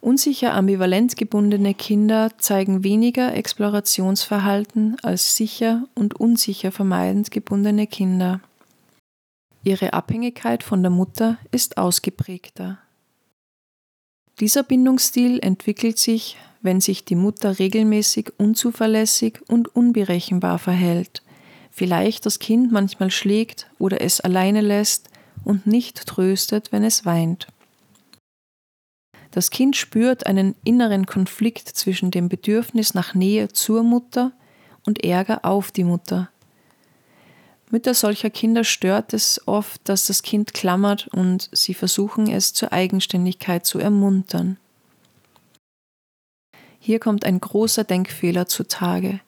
Unsicher 0.00 0.54
ambivalent 0.54 1.16
gebundene 1.16 1.74
Kinder 1.74 2.30
zeigen 2.38 2.84
weniger 2.84 3.34
Explorationsverhalten 3.34 4.96
als 5.02 5.34
sicher 5.34 5.88
und 5.94 6.14
unsicher 6.14 6.70
vermeidend 6.70 7.32
gebundene 7.32 7.88
Kinder. 7.88 8.40
Ihre 9.64 9.94
Abhängigkeit 9.94 10.62
von 10.62 10.82
der 10.82 10.90
Mutter 10.90 11.38
ist 11.50 11.76
ausgeprägter. 11.76 12.78
Dieser 14.38 14.62
Bindungsstil 14.62 15.40
entwickelt 15.40 15.98
sich, 15.98 16.36
wenn 16.66 16.82
sich 16.82 17.06
die 17.06 17.14
Mutter 17.14 17.58
regelmäßig 17.58 18.34
unzuverlässig 18.36 19.40
und 19.48 19.74
unberechenbar 19.74 20.58
verhält, 20.58 21.22
vielleicht 21.70 22.26
das 22.26 22.38
Kind 22.38 22.70
manchmal 22.70 23.10
schlägt 23.10 23.70
oder 23.78 24.02
es 24.02 24.20
alleine 24.20 24.60
lässt 24.60 25.08
und 25.44 25.66
nicht 25.66 26.06
tröstet, 26.06 26.72
wenn 26.72 26.84
es 26.84 27.06
weint. 27.06 27.46
Das 29.30 29.50
Kind 29.50 29.76
spürt 29.76 30.26
einen 30.26 30.54
inneren 30.64 31.06
Konflikt 31.06 31.68
zwischen 31.68 32.10
dem 32.10 32.28
Bedürfnis 32.28 32.94
nach 32.94 33.14
Nähe 33.14 33.48
zur 33.48 33.82
Mutter 33.82 34.32
und 34.84 35.04
Ärger 35.04 35.44
auf 35.44 35.70
die 35.70 35.84
Mutter. 35.84 36.30
Mütter 37.70 37.94
solcher 37.94 38.30
Kinder 38.30 38.64
stört 38.64 39.12
es 39.12 39.40
oft, 39.46 39.80
dass 39.88 40.06
das 40.06 40.22
Kind 40.22 40.54
klammert 40.54 41.08
und 41.08 41.48
sie 41.52 41.74
versuchen 41.74 42.30
es 42.30 42.54
zur 42.54 42.72
Eigenständigkeit 42.72 43.66
zu 43.66 43.78
ermuntern. 43.78 44.58
Hier 46.86 47.00
kommt 47.00 47.24
ein 47.24 47.40
großer 47.40 47.82
Denkfehler 47.82 48.46
zutage. 48.46 49.18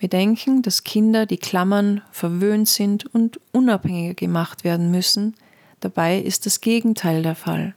Wir 0.00 0.08
denken, 0.08 0.62
dass 0.62 0.82
Kinder, 0.82 1.26
die 1.26 1.36
klammern, 1.36 2.00
verwöhnt 2.10 2.66
sind 2.66 3.06
und 3.14 3.38
unabhängiger 3.52 4.14
gemacht 4.14 4.64
werden 4.64 4.90
müssen. 4.90 5.36
Dabei 5.78 6.18
ist 6.18 6.44
das 6.44 6.60
Gegenteil 6.60 7.22
der 7.22 7.36
Fall. 7.36 7.76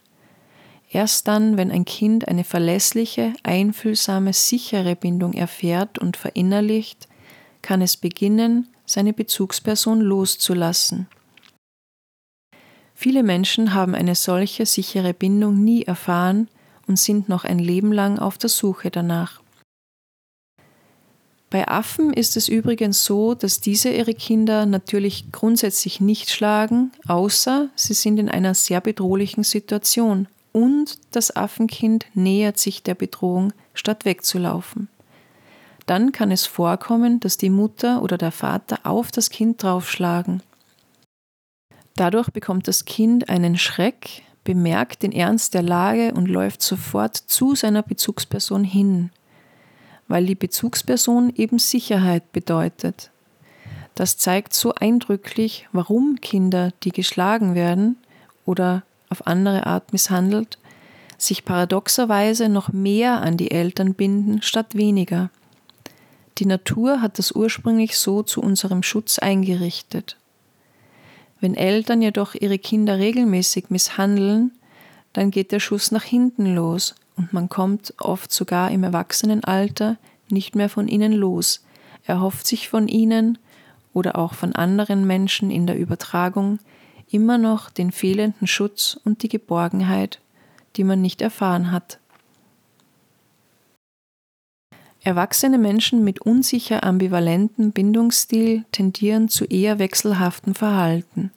Erst 0.89 1.27
dann, 1.27 1.55
wenn 1.55 1.69
ein 1.69 1.85
Kind 1.85 2.27
eine 2.27 2.43
verlässliche, 2.43 3.33
einfühlsame, 3.43 4.33
sichere 4.33 4.95
Bindung 4.95 5.33
erfährt 5.33 5.99
und 5.99 6.17
verinnerlicht, 6.17 7.07
kann 7.61 7.83
es 7.83 7.97
beginnen, 7.97 8.69
seine 8.87 9.13
Bezugsperson 9.13 10.01
loszulassen. 10.01 11.05
Viele 12.95 13.21
Menschen 13.21 13.75
haben 13.75 13.93
eine 13.93 14.15
solche 14.15 14.65
sichere 14.65 15.13
Bindung 15.13 15.63
nie 15.63 15.83
erfahren 15.83 16.49
und 16.87 16.99
sind 16.99 17.29
noch 17.29 17.43
ein 17.43 17.59
Leben 17.59 17.91
lang 17.91 18.19
auf 18.19 18.37
der 18.37 18.49
Suche 18.49 18.91
danach. 18.91 19.41
Bei 21.49 21.67
Affen 21.67 22.11
ist 22.11 22.35
es 22.35 22.49
übrigens 22.49 23.05
so, 23.05 23.33
dass 23.33 23.61
diese 23.61 23.89
ihre 23.89 24.13
Kinder 24.13 24.65
natürlich 24.65 25.31
grundsätzlich 25.31 26.01
nicht 26.01 26.29
schlagen, 26.29 26.91
außer 27.07 27.69
sie 27.75 27.93
sind 27.93 28.17
in 28.17 28.29
einer 28.29 28.53
sehr 28.55 28.81
bedrohlichen 28.81 29.43
Situation 29.43 30.27
und 30.51 30.97
das 31.11 31.35
Affenkind 31.35 32.05
nähert 32.13 32.57
sich 32.57 32.83
der 32.83 32.95
Bedrohung, 32.95 33.53
statt 33.73 34.05
wegzulaufen. 34.05 34.89
Dann 35.85 36.11
kann 36.11 36.31
es 36.31 36.45
vorkommen, 36.45 37.19
dass 37.19 37.37
die 37.37 37.49
Mutter 37.49 38.01
oder 38.01 38.17
der 38.17 38.31
Vater 38.31 38.79
auf 38.83 39.11
das 39.11 39.29
Kind 39.29 39.61
draufschlagen. 39.61 40.41
Dadurch 41.95 42.29
bekommt 42.31 42.67
das 42.67 42.85
Kind 42.85 43.29
einen 43.29 43.57
Schreck, 43.57 44.23
bemerkt 44.45 45.03
den 45.03 45.11
Ernst 45.11 45.53
der 45.53 45.63
Lage 45.63 46.13
und 46.13 46.27
läuft 46.27 46.61
sofort 46.61 47.17
zu 47.17 47.55
seiner 47.55 47.83
Bezugsperson 47.83 48.63
hin, 48.63 49.09
weil 50.07 50.25
die 50.25 50.35
Bezugsperson 50.35 51.33
eben 51.35 51.59
Sicherheit 51.59 52.31
bedeutet. 52.31 53.11
Das 53.95 54.17
zeigt 54.17 54.53
so 54.53 54.73
eindrücklich, 54.73 55.67
warum 55.73 56.21
Kinder, 56.21 56.71
die 56.83 56.91
geschlagen 56.91 57.55
werden 57.55 57.97
oder 58.45 58.83
auf 59.09 59.27
andere 59.27 59.65
Art 59.65 59.91
misshandelt, 59.91 60.57
sich 61.17 61.43
paradoxerweise 61.43 62.47
noch 62.47 62.71
mehr 62.71 63.21
an 63.21 63.37
die 63.37 63.51
Eltern 63.51 63.93
binden 63.93 64.41
statt 64.41 64.75
weniger. 64.75 65.29
Die 66.37 66.45
Natur 66.45 67.01
hat 67.01 67.17
das 67.17 67.31
ursprünglich 67.31 67.97
so 67.97 68.21
zu 68.21 68.41
unserem 68.41 68.83
Schutz 68.83 69.19
eingerichtet. 69.19 70.17
Wenn 71.45 71.53
Eltern 71.53 72.01
jedoch 72.01 72.33
ihre 72.33 72.57
Kinder 72.57 72.97
regelmäßig 72.97 73.69
misshandeln, 73.69 74.49
dann 75.13 75.29
geht 75.29 75.51
der 75.51 75.59
Schuss 75.59 75.91
nach 75.91 76.01
hinten 76.01 76.55
los 76.55 76.95
und 77.17 77.33
man 77.33 77.49
kommt 77.49 77.93
oft 77.99 78.31
sogar 78.31 78.71
im 78.71 78.83
Erwachsenenalter 78.83 79.97
nicht 80.27 80.55
mehr 80.55 80.69
von 80.69 80.87
ihnen 80.87 81.13
los, 81.13 81.63
erhofft 82.03 82.47
sich 82.47 82.67
von 82.67 82.87
ihnen 82.87 83.37
oder 83.93 84.17
auch 84.17 84.33
von 84.33 84.55
anderen 84.55 85.05
Menschen 85.05 85.51
in 85.51 85.67
der 85.67 85.77
Übertragung 85.77 86.57
immer 87.11 87.37
noch 87.37 87.69
den 87.69 87.91
fehlenden 87.91 88.47
Schutz 88.47 88.99
und 89.05 89.21
die 89.21 89.29
Geborgenheit, 89.29 90.21
die 90.77 90.83
man 90.83 90.99
nicht 90.99 91.21
erfahren 91.21 91.71
hat. 91.71 91.99
Erwachsene 95.03 95.59
Menschen 95.59 96.03
mit 96.03 96.21
unsicher 96.21 96.83
ambivalenten 96.83 97.71
Bindungsstil 97.71 98.65
tendieren 98.71 99.29
zu 99.29 99.45
eher 99.45 99.77
wechselhaften 99.77 100.55
Verhalten. 100.55 101.29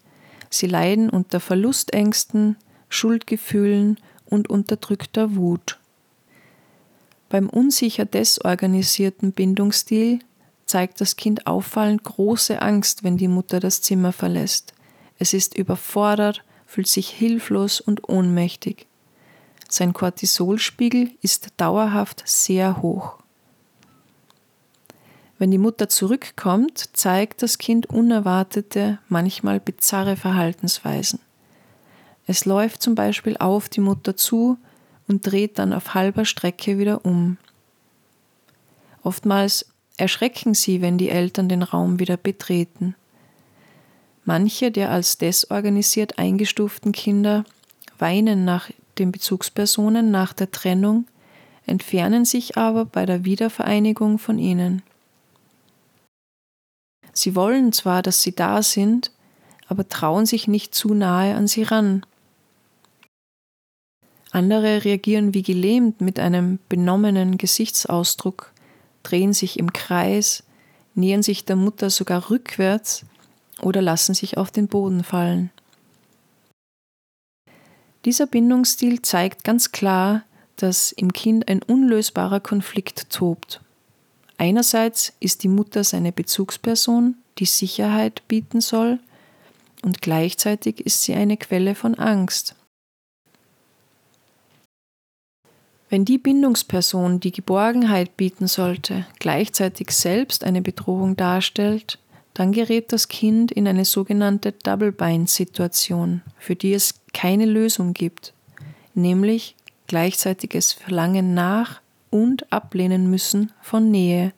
Sie 0.51 0.67
leiden 0.67 1.11
unter 1.11 1.41
Verlustängsten, 1.41 2.57
Schuldgefühlen 2.89 3.99
und 4.27 4.49
unterdrückter 4.49 5.37
Wut. 5.37 5.79
Beim 7.29 7.49
unsicher 7.49 8.07
desorganisierten 8.07 9.33
Bindungsstil 9.33 10.21
zeigt 10.65 11.01
das 11.01 11.17
Kind 11.17 11.47
auffallend 11.47 12.05
große 12.05 12.61
Angst, 12.63 13.05
wenn 13.05 13.17
die 13.17 13.29
Mutter 13.29 13.61
das 13.61 13.83
Zimmer 13.83 14.13
verlässt. 14.13 14.75
Es 15.19 15.35
ist 15.35 15.57
überfordert, 15.57 16.45
fühlt 16.67 16.89
sich 16.89 17.09
hilflos 17.09 17.81
und 17.81 18.09
ohnmächtig. 18.09 18.87
Sein 19.69 19.93
Cortisolspiegel 19.93 21.11
ist 21.21 21.49
dauerhaft 21.57 22.23
sehr 22.27 22.81
hoch. 22.81 23.18
Wenn 25.39 25.53
die 25.53 25.59
Mutter 25.59 25.89
zurückkommt, 25.89 26.97
zeigt 26.97 27.43
das 27.43 27.59
Kind 27.59 27.87
unerwartete, 27.87 28.99
manchmal 29.09 29.61
bizarre 29.61 30.17
Verhaltensweisen. 30.17 31.21
Es 32.27 32.45
läuft 32.45 32.83
zum 32.83 32.95
Beispiel 32.95 33.37
auf 33.39 33.69
die 33.69 33.81
Mutter 33.81 34.17
zu 34.17 34.59
und 35.07 35.27
dreht 35.27 35.59
dann 35.59 35.73
auf 35.73 35.95
halber 35.95 36.25
Strecke 36.25 36.79
wieder 36.79 37.05
um. 37.05 37.39
Oftmals 39.03 39.67
erschrecken 39.97 40.55
sie, 40.55 40.83
wenn 40.83 40.99
die 40.99 41.09
Eltern 41.09 41.49
den 41.49 41.63
Raum 41.63 41.99
wieder 41.99 42.17
betreten. 42.17 42.95
Manche 44.25 44.71
der 44.71 44.91
als 44.91 45.19
desorganisiert 45.19 46.19
eingestuften 46.19 46.93
Kinder 46.93 47.45
weinen 47.99 48.45
nach 48.45 48.71
den 48.99 49.13
Bezugspersonen 49.13 50.11
nach 50.11 50.33
der 50.33 50.51
Trennung, 50.51 51.07
entfernen 51.67 52.25
sich 52.25 52.57
aber 52.57 52.85
bei 52.85 53.07
der 53.07 53.25
Wiedervereinigung 53.25 54.19
von 54.19 54.39
ihnen. 54.39 54.83
Sie 57.19 57.35
wollen 57.35 57.73
zwar, 57.73 58.03
dass 58.03 58.23
sie 58.23 58.31
da 58.33 58.63
sind, 58.63 59.11
aber 59.67 59.89
trauen 59.89 60.25
sich 60.25 60.47
nicht 60.47 60.73
zu 60.73 60.95
nahe 60.95 61.35
an 61.35 61.49
sie 61.49 61.65
ran. 61.65 62.07
Andere 64.31 64.85
reagieren 64.85 65.35
wie 65.35 65.43
gelähmt 65.43 66.01
mit 66.01 66.21
einem 66.21 66.61
benommenen 66.69 67.37
Gesichtsausdruck, 67.37 68.53
drehen 69.03 69.33
sich 69.33 69.59
im 69.59 69.73
Kreis, 69.73 70.45
nähern 70.95 71.25
sich 71.25 71.45
der 71.45 71.57
Mutter 71.57 71.91
sogar 71.91 72.31
rückwärts 72.31 73.05
oder 73.63 73.83
lassen 73.83 74.15
sich 74.15 74.37
auf 74.37 74.53
den 74.53 74.69
Boden 74.69 75.03
fallen. 75.03 75.51
Dieser 78.05 78.29
Bindungsstil 78.29 79.03
zeigt 79.03 79.43
ganz 79.43 79.73
klar, 79.73 80.23
dass 80.55 80.93
im 80.93 81.13
Kind 81.13 81.49
ein 81.49 81.65
unlösbarer 81.65 82.39
Konflikt 82.39 83.11
tobt. 83.11 83.61
Einerseits 84.39 85.13
ist 85.19 85.43
die 85.43 85.49
Mutter 85.49 85.83
seine 85.83 86.13
Bezugsperson, 86.13 87.17
die 87.39 87.45
Sicherheit 87.45 88.27
bieten 88.29 88.61
soll, 88.61 89.01
und 89.83 90.01
gleichzeitig 90.01 90.81
ist 90.81 91.03
sie 91.03 91.15
eine 91.15 91.37
Quelle 91.37 91.75
von 91.75 91.97
Angst. 91.97 92.55
Wenn 95.91 96.05
die 96.05 96.19
Bindungsperson, 96.19 97.19
die 97.21 97.33
Geborgenheit 97.33 98.17
bieten 98.17 98.47
sollte, 98.47 99.07
gleichzeitig 99.19 99.91
selbst 99.91 100.45
eine 100.45 100.63
Bedrohung 100.63 101.17
darstellt, 101.17 101.99
dann 102.35 102.53
gerät 102.53 102.93
das 102.93 103.09
Kind 103.09 103.51
in 103.51 103.67
eine 103.67 103.85
sogenannte 103.85 104.53
Double-Bind-Situation, 104.53 106.23
für 106.39 106.55
die 106.55 106.75
es 106.75 106.95
keine 107.13 107.47
Lösung 107.47 107.95
gibt, 107.95 108.35
nämlich 108.95 109.57
gleichzeitiges 109.87 110.73
Verlangen 110.73 111.35
nach 111.35 111.81
und 112.11 112.53
ablehnen 112.53 113.11
müssen 113.11 113.53
von 113.61 113.91
Nähe. 113.91 114.33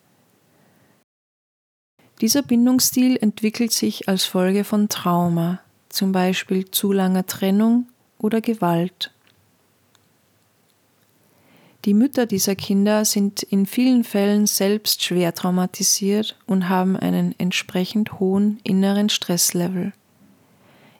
Dieser 2.21 2.43
Bindungsstil 2.43 3.17
entwickelt 3.17 3.73
sich 3.73 4.09
als 4.09 4.25
Folge 4.25 4.65
von 4.65 4.89
Trauma, 4.89 5.61
zum 5.89 6.13
Beispiel 6.13 6.71
zu 6.71 6.93
langer 6.93 7.27
Trennung 7.27 7.89
oder 8.19 8.41
Gewalt. 8.41 9.13
Die 11.87 11.95
Mütter 11.95 12.27
dieser 12.27 12.57
Kinder 12.57 13.07
sind 13.07 13.43
in 13.43 13.65
vielen 13.65 14.05
Fällen 14.05 14.47
selbst 14.47 15.03
schwer 15.03 15.35
traumatisiert 15.35 16.37
und 16.47 16.69
haben 16.69 16.95
einen 16.97 17.35
entsprechend 17.39 18.21
hohen 18.21 18.61
inneren 18.65 19.09
Stresslevel. 19.09 19.93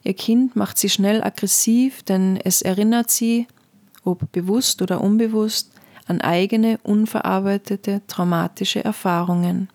Ihr 0.03 0.15
Kind 0.15 0.57
macht 0.57 0.79
sie 0.79 0.89
schnell 0.89 1.23
aggressiv, 1.23 2.03
denn 2.03 2.39
es 2.43 2.63
erinnert 2.63 3.11
sie, 3.11 3.47
ob 4.05 4.33
bewusst 4.33 4.81
oder 4.81 5.03
unbewusst, 5.03 5.71
an 6.11 6.21
eigene 6.21 6.81
unverarbeitete 6.83 8.03
traumatische 8.09 8.85
Erfahrungen. 8.85 9.69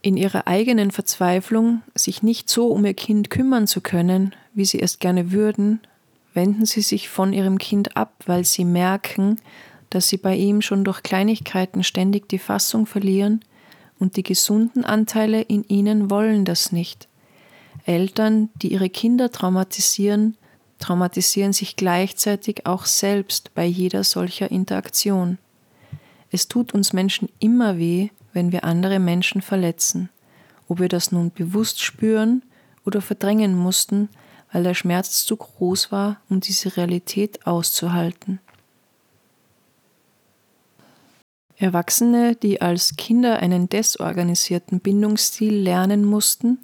In 0.00 0.16
ihrer 0.16 0.46
eigenen 0.46 0.90
Verzweiflung, 0.90 1.82
sich 1.94 2.22
nicht 2.22 2.48
so 2.48 2.68
um 2.68 2.86
ihr 2.86 2.94
Kind 2.94 3.28
kümmern 3.28 3.66
zu 3.66 3.82
können, 3.82 4.34
wie 4.54 4.64
sie 4.64 4.80
es 4.80 5.00
gerne 5.00 5.32
würden, 5.32 5.80
wenden 6.32 6.64
sie 6.64 6.80
sich 6.80 7.10
von 7.10 7.34
ihrem 7.34 7.58
Kind 7.58 7.94
ab, 7.94 8.14
weil 8.24 8.44
sie 8.44 8.64
merken, 8.64 9.38
dass 9.90 10.08
sie 10.08 10.16
bei 10.16 10.34
ihm 10.34 10.62
schon 10.62 10.82
durch 10.82 11.02
Kleinigkeiten 11.02 11.84
ständig 11.84 12.26
die 12.28 12.38
Fassung 12.38 12.86
verlieren 12.86 13.44
und 13.98 14.16
die 14.16 14.22
gesunden 14.22 14.84
Anteile 14.84 15.42
in 15.42 15.62
ihnen 15.64 16.08
wollen 16.08 16.46
das 16.46 16.72
nicht. 16.72 17.06
Eltern, 17.84 18.48
die 18.56 18.72
ihre 18.72 18.88
Kinder 18.88 19.30
traumatisieren, 19.30 20.38
traumatisieren 20.84 21.54
sich 21.54 21.76
gleichzeitig 21.76 22.66
auch 22.66 22.84
selbst 22.84 23.54
bei 23.54 23.64
jeder 23.64 24.04
solcher 24.04 24.50
Interaktion. 24.50 25.38
Es 26.30 26.46
tut 26.46 26.74
uns 26.74 26.92
Menschen 26.92 27.30
immer 27.38 27.78
weh, 27.78 28.10
wenn 28.34 28.52
wir 28.52 28.64
andere 28.64 28.98
Menschen 28.98 29.40
verletzen, 29.40 30.10
ob 30.68 30.80
wir 30.80 30.90
das 30.90 31.10
nun 31.10 31.30
bewusst 31.30 31.80
spüren 31.80 32.42
oder 32.84 33.00
verdrängen 33.00 33.56
mussten, 33.56 34.10
weil 34.52 34.62
der 34.62 34.74
Schmerz 34.74 35.24
zu 35.24 35.38
groß 35.38 35.90
war, 35.90 36.20
um 36.28 36.40
diese 36.40 36.76
Realität 36.76 37.46
auszuhalten. 37.46 38.40
Erwachsene, 41.56 42.36
die 42.36 42.60
als 42.60 42.96
Kinder 42.96 43.38
einen 43.38 43.70
desorganisierten 43.70 44.80
Bindungsstil 44.80 45.54
lernen 45.54 46.04
mussten, 46.04 46.58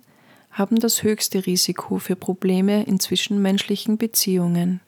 haben 0.51 0.77
das 0.77 1.03
höchste 1.03 1.47
Risiko 1.47 1.99
für 1.99 2.17
Probleme 2.17 2.83
in 2.85 3.01
zwischenmenschlichen 3.01 3.99
Beziehungen. 3.99 4.81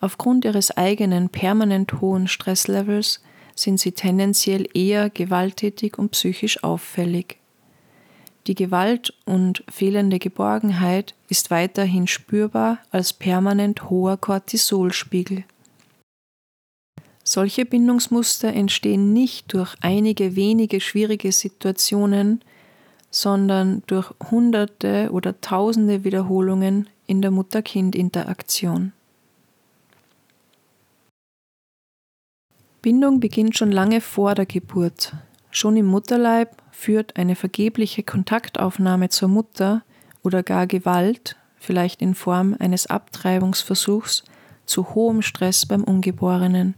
Aufgrund 0.00 0.44
ihres 0.44 0.76
eigenen 0.76 1.28
permanent 1.28 2.00
hohen 2.00 2.28
Stresslevels 2.28 3.22
sind 3.54 3.80
sie 3.80 3.92
tendenziell 3.92 4.68
eher 4.74 5.10
gewalttätig 5.10 5.98
und 5.98 6.10
psychisch 6.10 6.62
auffällig. 6.62 7.38
Die 8.46 8.54
Gewalt 8.54 9.14
und 9.24 9.64
fehlende 9.70 10.18
Geborgenheit 10.18 11.14
ist 11.28 11.50
weiterhin 11.50 12.06
spürbar 12.06 12.78
als 12.90 13.14
permanent 13.14 13.88
hoher 13.88 14.18
Cortisolspiegel. 14.18 15.44
Solche 17.22 17.64
Bindungsmuster 17.64 18.52
entstehen 18.52 19.14
nicht 19.14 19.54
durch 19.54 19.74
einige 19.80 20.36
wenige 20.36 20.80
schwierige 20.80 21.32
Situationen, 21.32 22.44
sondern 23.14 23.84
durch 23.86 24.12
hunderte 24.28 25.08
oder 25.12 25.40
tausende 25.40 26.02
Wiederholungen 26.02 26.88
in 27.06 27.22
der 27.22 27.30
Mutter-Kind-Interaktion. 27.30 28.92
Bindung 32.82 33.20
beginnt 33.20 33.56
schon 33.56 33.70
lange 33.70 34.00
vor 34.00 34.34
der 34.34 34.46
Geburt. 34.46 35.14
Schon 35.52 35.76
im 35.76 35.86
Mutterleib 35.86 36.60
führt 36.72 37.16
eine 37.16 37.36
vergebliche 37.36 38.02
Kontaktaufnahme 38.02 39.10
zur 39.10 39.28
Mutter 39.28 39.84
oder 40.24 40.42
gar 40.42 40.66
Gewalt, 40.66 41.36
vielleicht 41.56 42.02
in 42.02 42.16
Form 42.16 42.56
eines 42.58 42.88
Abtreibungsversuchs, 42.88 44.24
zu 44.66 44.92
hohem 44.96 45.22
Stress 45.22 45.66
beim 45.66 45.84
Ungeborenen. 45.84 46.74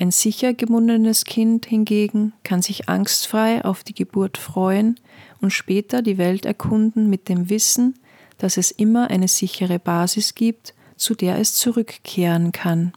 Ein 0.00 0.12
sicher 0.12 0.54
gebundenes 0.54 1.24
Kind 1.24 1.66
hingegen 1.66 2.32
kann 2.44 2.62
sich 2.62 2.88
angstfrei 2.88 3.64
auf 3.64 3.82
die 3.82 3.94
Geburt 3.94 4.38
freuen 4.38 5.00
und 5.40 5.52
später 5.52 6.02
die 6.02 6.18
Welt 6.18 6.46
erkunden 6.46 7.10
mit 7.10 7.28
dem 7.28 7.50
Wissen, 7.50 7.98
dass 8.38 8.56
es 8.56 8.70
immer 8.70 9.10
eine 9.10 9.26
sichere 9.26 9.80
Basis 9.80 10.36
gibt, 10.36 10.74
zu 10.96 11.16
der 11.16 11.38
es 11.38 11.54
zurückkehren 11.54 12.52
kann. 12.52 12.92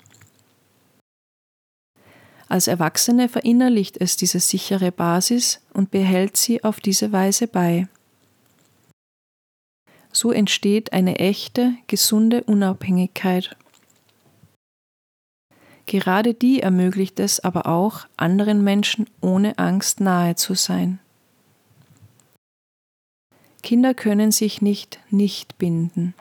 Als 2.48 2.68
Erwachsene 2.68 3.30
verinnerlicht 3.30 3.98
es 3.98 4.16
diese 4.16 4.40
sichere 4.40 4.92
Basis 4.92 5.62
und 5.74 5.90
behält 5.90 6.38
sie 6.38 6.64
auf 6.64 6.80
diese 6.80 7.12
Weise 7.12 7.48
bei. 7.48 7.88
So 10.12 10.32
entsteht 10.32 10.94
eine 10.94 11.18
echte, 11.18 11.74
gesunde 11.88 12.44
Unabhängigkeit. 12.44 13.56
Gerade 15.86 16.34
die 16.34 16.62
ermöglicht 16.62 17.20
es 17.20 17.40
aber 17.40 17.66
auch, 17.66 18.06
anderen 18.18 18.64
Menschen 18.64 19.08
ohne 19.20 19.58
Angst 19.58 20.00
nahe 20.00 20.36
zu 20.36 20.54
sein. 20.54 21.00
Kinder 23.62 23.94
können 23.94 24.32
sich 24.32 24.62
nicht 24.62 25.00
nicht 25.10 25.58
binden. 25.58 26.14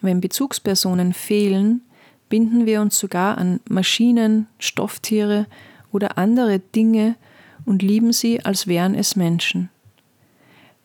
Wenn 0.00 0.20
Bezugspersonen 0.20 1.12
fehlen, 1.12 1.82
binden 2.28 2.66
wir 2.66 2.80
uns 2.80 2.98
sogar 2.98 3.38
an 3.38 3.60
Maschinen, 3.68 4.48
Stofftiere 4.58 5.46
oder 5.92 6.18
andere 6.18 6.58
Dinge 6.58 7.16
und 7.64 7.82
lieben 7.82 8.12
sie, 8.12 8.44
als 8.44 8.66
wären 8.66 8.94
es 8.94 9.16
Menschen. 9.16 9.70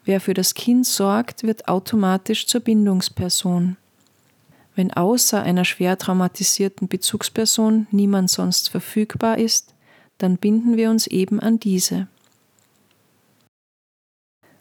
Wer 0.06 0.22
für 0.22 0.34
das 0.34 0.54
Kind 0.54 0.86
sorgt, 0.86 1.44
wird 1.44 1.68
automatisch 1.68 2.48
zur 2.48 2.62
Bindungsperson. 2.62 3.78
Wenn 4.80 4.94
außer 4.94 5.44
einer 5.44 5.66
schwer 5.66 5.98
traumatisierten 5.98 6.88
Bezugsperson 6.88 7.88
niemand 7.92 8.30
sonst 8.30 8.70
verfügbar 8.70 9.38
ist, 9.38 9.74
dann 10.20 10.38
binden 10.38 10.78
wir 10.78 10.90
uns 10.90 11.06
eben 11.06 11.42
an 11.42 11.60
diese. 11.60 12.08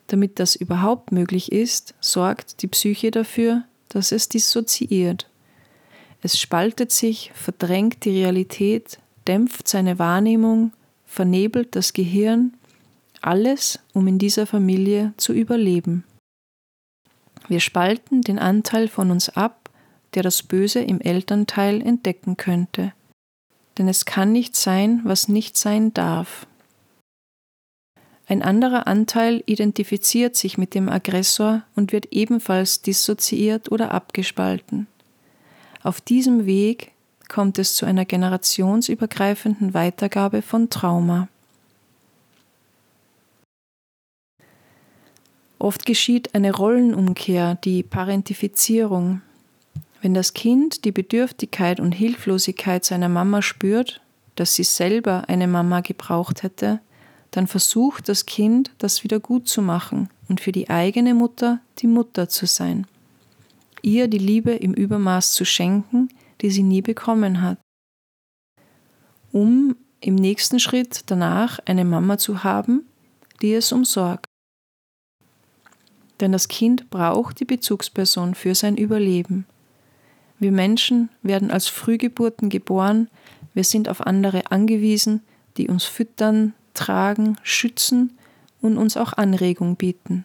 Damit 0.08 0.40
das 0.40 0.56
überhaupt 0.56 1.12
möglich 1.12 1.52
ist, 1.52 1.94
sorgt 2.00 2.62
die 2.62 2.66
Psyche 2.66 3.12
dafür, 3.12 3.62
dass 3.90 4.10
es 4.10 4.28
dissoziiert. 4.28 5.30
Es 6.20 6.36
spaltet 6.36 6.90
sich, 6.90 7.30
verdrängt 7.32 8.04
die 8.04 8.10
Realität, 8.10 8.98
dämpft 9.28 9.68
seine 9.68 10.00
Wahrnehmung, 10.00 10.72
vernebelt 11.06 11.76
das 11.76 11.92
Gehirn, 11.92 12.54
alles, 13.20 13.78
um 13.92 14.08
in 14.08 14.18
dieser 14.18 14.48
Familie 14.48 15.12
zu 15.16 15.32
überleben. 15.32 16.02
Wir 17.46 17.60
spalten 17.60 18.20
den 18.20 18.40
Anteil 18.40 18.88
von 18.88 19.12
uns 19.12 19.30
ab, 19.30 19.57
der 20.14 20.22
das 20.22 20.42
Böse 20.42 20.80
im 20.80 21.00
Elternteil 21.00 21.82
entdecken 21.82 22.36
könnte. 22.36 22.92
Denn 23.76 23.88
es 23.88 24.04
kann 24.04 24.32
nicht 24.32 24.56
sein, 24.56 25.00
was 25.04 25.28
nicht 25.28 25.56
sein 25.56 25.94
darf. 25.94 26.46
Ein 28.26 28.42
anderer 28.42 28.86
Anteil 28.86 29.42
identifiziert 29.46 30.36
sich 30.36 30.58
mit 30.58 30.74
dem 30.74 30.88
Aggressor 30.88 31.62
und 31.74 31.92
wird 31.92 32.12
ebenfalls 32.12 32.82
dissoziiert 32.82 33.72
oder 33.72 33.92
abgespalten. 33.92 34.86
Auf 35.82 36.02
diesem 36.02 36.44
Weg 36.44 36.92
kommt 37.28 37.58
es 37.58 37.76
zu 37.76 37.86
einer 37.86 38.04
generationsübergreifenden 38.04 39.72
Weitergabe 39.72 40.42
von 40.42 40.68
Trauma. 40.68 41.28
Oft 45.58 45.86
geschieht 45.86 46.34
eine 46.34 46.54
Rollenumkehr, 46.54 47.56
die 47.56 47.82
Parentifizierung. 47.82 49.22
Wenn 50.00 50.14
das 50.14 50.32
Kind 50.32 50.84
die 50.84 50.92
Bedürftigkeit 50.92 51.80
und 51.80 51.92
Hilflosigkeit 51.92 52.84
seiner 52.84 53.08
Mama 53.08 53.42
spürt, 53.42 54.00
dass 54.36 54.54
sie 54.54 54.62
selber 54.62 55.24
eine 55.28 55.48
Mama 55.48 55.80
gebraucht 55.80 56.44
hätte, 56.44 56.80
dann 57.32 57.46
versucht 57.46 58.08
das 58.08 58.24
Kind, 58.24 58.70
das 58.78 59.02
wieder 59.02 59.20
gut 59.20 59.48
zu 59.48 59.60
machen 59.60 60.08
und 60.28 60.40
für 60.40 60.52
die 60.52 60.70
eigene 60.70 61.14
Mutter 61.14 61.60
die 61.78 61.88
Mutter 61.88 62.28
zu 62.28 62.46
sein. 62.46 62.86
Ihr 63.82 64.08
die 64.08 64.18
Liebe 64.18 64.52
im 64.52 64.72
Übermaß 64.72 65.32
zu 65.32 65.44
schenken, 65.44 66.08
die 66.40 66.50
sie 66.50 66.62
nie 66.62 66.82
bekommen 66.82 67.42
hat. 67.42 67.58
Um 69.32 69.76
im 70.00 70.14
nächsten 70.14 70.60
Schritt 70.60 71.02
danach 71.06 71.58
eine 71.64 71.84
Mama 71.84 72.18
zu 72.18 72.44
haben, 72.44 72.86
die 73.42 73.52
es 73.52 73.72
umsorgt. 73.72 74.26
Denn 76.20 76.32
das 76.32 76.48
Kind 76.48 76.90
braucht 76.90 77.40
die 77.40 77.44
Bezugsperson 77.44 78.34
für 78.34 78.54
sein 78.54 78.76
Überleben. 78.76 79.46
Wir 80.38 80.52
Menschen 80.52 81.08
werden 81.22 81.50
als 81.50 81.68
Frühgeburten 81.68 82.48
geboren, 82.48 83.08
wir 83.54 83.64
sind 83.64 83.88
auf 83.88 84.06
andere 84.06 84.52
angewiesen, 84.52 85.22
die 85.56 85.68
uns 85.68 85.84
füttern, 85.84 86.54
tragen, 86.74 87.36
schützen 87.42 88.16
und 88.60 88.78
uns 88.78 88.96
auch 88.96 89.12
Anregung 89.14 89.76
bieten. 89.76 90.24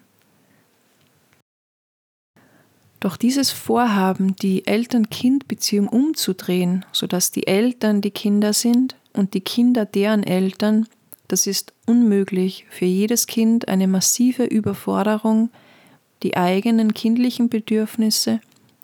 Doch 3.00 3.16
dieses 3.16 3.50
Vorhaben, 3.50 4.34
die 4.36 4.66
Eltern-Kind-Beziehung 4.66 5.88
umzudrehen, 5.88 6.86
sodass 6.92 7.32
die 7.32 7.46
Eltern 7.46 8.00
die 8.00 8.12
Kinder 8.12 8.54
sind 8.54 8.96
und 9.12 9.34
die 9.34 9.42
Kinder 9.42 9.84
deren 9.84 10.22
Eltern, 10.22 10.86
das 11.28 11.46
ist 11.46 11.74
unmöglich 11.86 12.64
für 12.70 12.86
jedes 12.86 13.26
Kind 13.26 13.68
eine 13.68 13.88
massive 13.88 14.44
Überforderung, 14.44 15.50
die 16.22 16.36
eigenen 16.36 16.94
kindlichen 16.94 17.50
Bedürfnisse, 17.50 18.40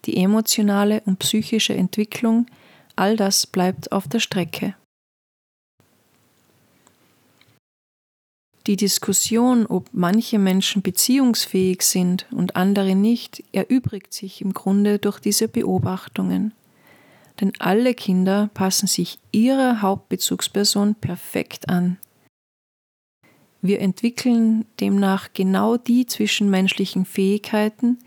die 0.07 0.17
emotionale 0.17 1.03
und 1.07 1.19
psychische 1.19 1.75
Entwicklung, 1.75 2.47
all 2.97 3.17
das 3.17 3.47
bleibt 3.47 3.93
auf 3.93 4.09
der 4.09 4.21
Strecke. 4.21 4.75
Die 8.67 8.77
Diskussion, 8.77 9.67
ob 9.67 9.89
manche 9.93 10.39
Menschen 10.39 10.83
beziehungsfähig 10.83 11.83
sind 11.83 12.27
und 12.31 12.57
andere 12.57 12.95
nicht, 12.95 13.43
erübrigt 13.53 14.13
sich 14.13 14.43
im 14.43 14.53
Grunde 14.53 14.99
durch 14.99 15.19
diese 15.19 15.49
Beobachtungen. 15.49 16.53
Denn 17.41 17.53
alle 17.59 17.95
Kinder 17.95 18.51
passen 18.53 18.87
sich 18.87 19.19
ihrer 19.33 19.81
Hauptbezugsperson 19.81 20.95
perfekt 20.95 21.71
an. 21.71 21.97
Wir 23.63 23.81
entwickeln 23.81 24.67
demnach 24.79 25.31
genau 25.33 25.77
die 25.77 26.07
zwischenmenschlichen 26.07 27.07
Fähigkeiten, 27.07 27.99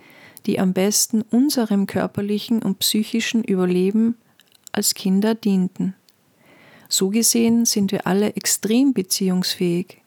die 0.46 0.60
am 0.60 0.74
besten 0.74 1.22
unserem 1.22 1.88
körperlichen 1.88 2.62
und 2.62 2.80
psychischen 2.80 3.44
Überleben 3.44 4.16
als 4.72 4.94
Kinder 4.94 5.36
dienten. 5.36 5.96
So 6.90 7.10
gesehen 7.10 7.66
sind 7.66 7.92
wir 7.92 8.06
alle 8.06 8.36
extrem 8.36 8.94
beziehungsfähig. 8.94 10.02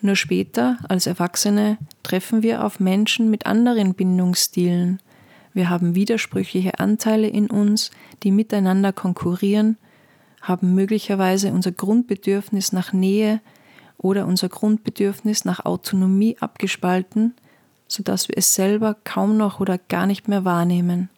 Nur 0.00 0.16
später, 0.16 0.78
als 0.88 1.06
Erwachsene, 1.06 1.78
treffen 2.02 2.42
wir 2.42 2.64
auf 2.64 2.80
Menschen 2.80 3.30
mit 3.30 3.46
anderen 3.46 3.94
Bindungsstilen. 3.94 5.00
Wir 5.52 5.70
haben 5.70 5.94
widersprüchliche 5.94 6.78
Anteile 6.78 7.28
in 7.28 7.50
uns, 7.50 7.90
die 8.22 8.30
miteinander 8.30 8.92
konkurrieren, 8.92 9.76
haben 10.40 10.74
möglicherweise 10.74 11.52
unser 11.52 11.72
Grundbedürfnis 11.72 12.72
nach 12.72 12.92
Nähe 12.92 13.40
oder 13.96 14.26
unser 14.26 14.48
Grundbedürfnis 14.48 15.44
nach 15.44 15.64
Autonomie 15.64 16.36
abgespalten, 16.38 17.34
sodass 17.88 18.28
wir 18.28 18.38
es 18.38 18.54
selber 18.54 18.96
kaum 19.02 19.36
noch 19.36 19.58
oder 19.58 19.78
gar 19.78 20.06
nicht 20.06 20.28
mehr 20.28 20.44
wahrnehmen. 20.44 21.08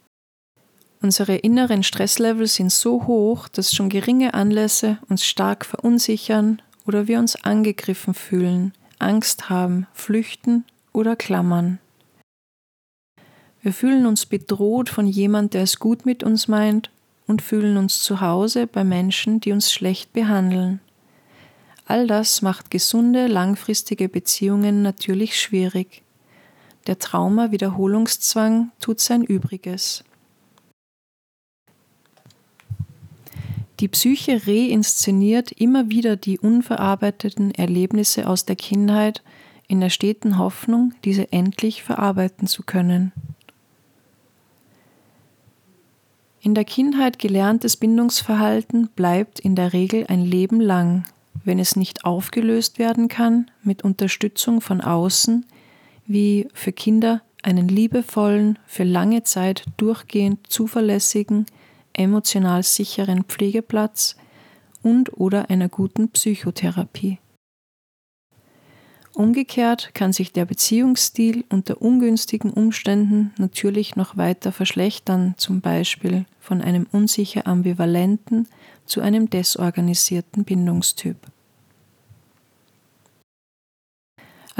Unsere 1.03 1.37
inneren 1.37 1.83
Stresslevel 1.83 2.47
sind 2.47 2.73
so 2.73 3.07
hoch, 3.07 3.49
dass 3.49 3.75
schon 3.75 3.89
geringe 3.89 4.35
Anlässe 4.35 4.99
uns 5.09 5.25
stark 5.25 5.65
verunsichern 5.65 6.63
oder 6.87 7.09
wir 7.09 7.19
uns 7.19 7.37
angegriffen 7.37 8.15
fühlen, 8.15 8.73
Angst 8.99 9.49
haben, 9.49 9.87
flüchten 9.93 10.65
oder 10.93 11.17
klammern. 11.17 11.79
Wir 13.63 13.73
fühlen 13.73 14.07
uns 14.07 14.27
bedroht 14.27 14.89
von 14.89 15.07
jemand, 15.07 15.55
der 15.55 15.63
es 15.63 15.79
gut 15.79 16.07
mit 16.07 16.23
uns 16.23 16.49
meint 16.49 16.91
und 17.27 17.43
fühlen 17.43 17.77
uns 17.77 18.03
zu 18.03 18.21
Hause 18.21 18.67
bei 18.67 18.85
Menschen, 18.85 19.41
die 19.41 19.53
uns 19.53 19.73
schlecht 19.73 20.13
behandeln. 20.13 20.81
All 21.87 22.07
das 22.07 22.43
macht 22.43 22.71
gesunde, 22.71 23.27
langfristige 23.27 24.09
Beziehungen 24.09 24.83
natürlich 24.83 25.41
schwierig. 25.41 26.03
Der 26.87 26.99
Trauma-Wiederholungszwang 26.99 28.73
tut 28.81 29.01
sein 29.01 29.23
Übriges. 29.23 30.05
Die 33.81 33.89
Psyche 33.89 34.47
reinszeniert 34.47 35.53
immer 35.53 35.89
wieder 35.89 36.17
die 36.17 36.39
unverarbeiteten 36.39 37.51
Erlebnisse 37.53 38.29
aus 38.29 38.45
der 38.45 38.57
Kindheit 38.57 39.23
in 39.69 39.81
der 39.81 39.89
steten 39.89 40.37
Hoffnung, 40.37 40.93
diese 41.05 41.33
endlich 41.33 41.83
verarbeiten 41.83 42.47
zu 42.47 42.63
können. 42.63 43.13
In 46.43 46.55
der 46.55 46.65
Kindheit 46.65 47.19
gelerntes 47.19 47.77
Bindungsverhalten 47.77 48.89
bleibt 48.89 49.41
in 49.41 49.55
der 49.55 49.73
Regel 49.73 50.07
ein 50.09 50.25
Leben 50.25 50.61
lang, 50.61 51.05
wenn 51.45 51.59
es 51.59 51.77
nicht 51.77 52.05
aufgelöst 52.05 52.79
werden 52.79 53.09
kann 53.09 53.51
mit 53.63 53.83
Unterstützung 53.83 54.61
von 54.61 54.81
außen, 54.81 55.47
wie 56.11 56.49
für 56.53 56.73
Kinder 56.73 57.23
einen 57.43 57.69
liebevollen, 57.69 58.59
für 58.67 58.85
lange 58.85 59.23
Zeit 59.23 59.65
durchgehend 59.77 60.47
zuverlässigen, 60.49 61.47
emotional 61.93 62.65
sicheren 62.65 63.25
Pflegeplatz 63.25 64.17
und 64.83 65.17
oder 65.19 65.51
einer 65.51 65.69
guten 65.69 66.09
Psychotherapie. 66.09 67.19
Umgekehrt 69.15 69.95
kann 69.95 70.13
sich 70.13 70.33
der 70.33 70.47
Beziehungsstil 70.47 71.45
unter 71.49 71.81
ungünstigen 71.81 72.53
Umständen 72.53 73.33
natürlich 73.39 73.95
noch 73.95 74.17
weiter 74.17 74.51
verschlechtern, 74.51 75.35
zum 75.37 75.61
Beispiel 75.61 76.25
von 76.41 76.61
einem 76.61 76.87
unsicher 76.91 77.47
ambivalenten 77.47 78.49
zu 78.85 79.01
einem 79.01 79.31
desorganisierten 79.31 80.45
Bindungstyp. 80.45 81.17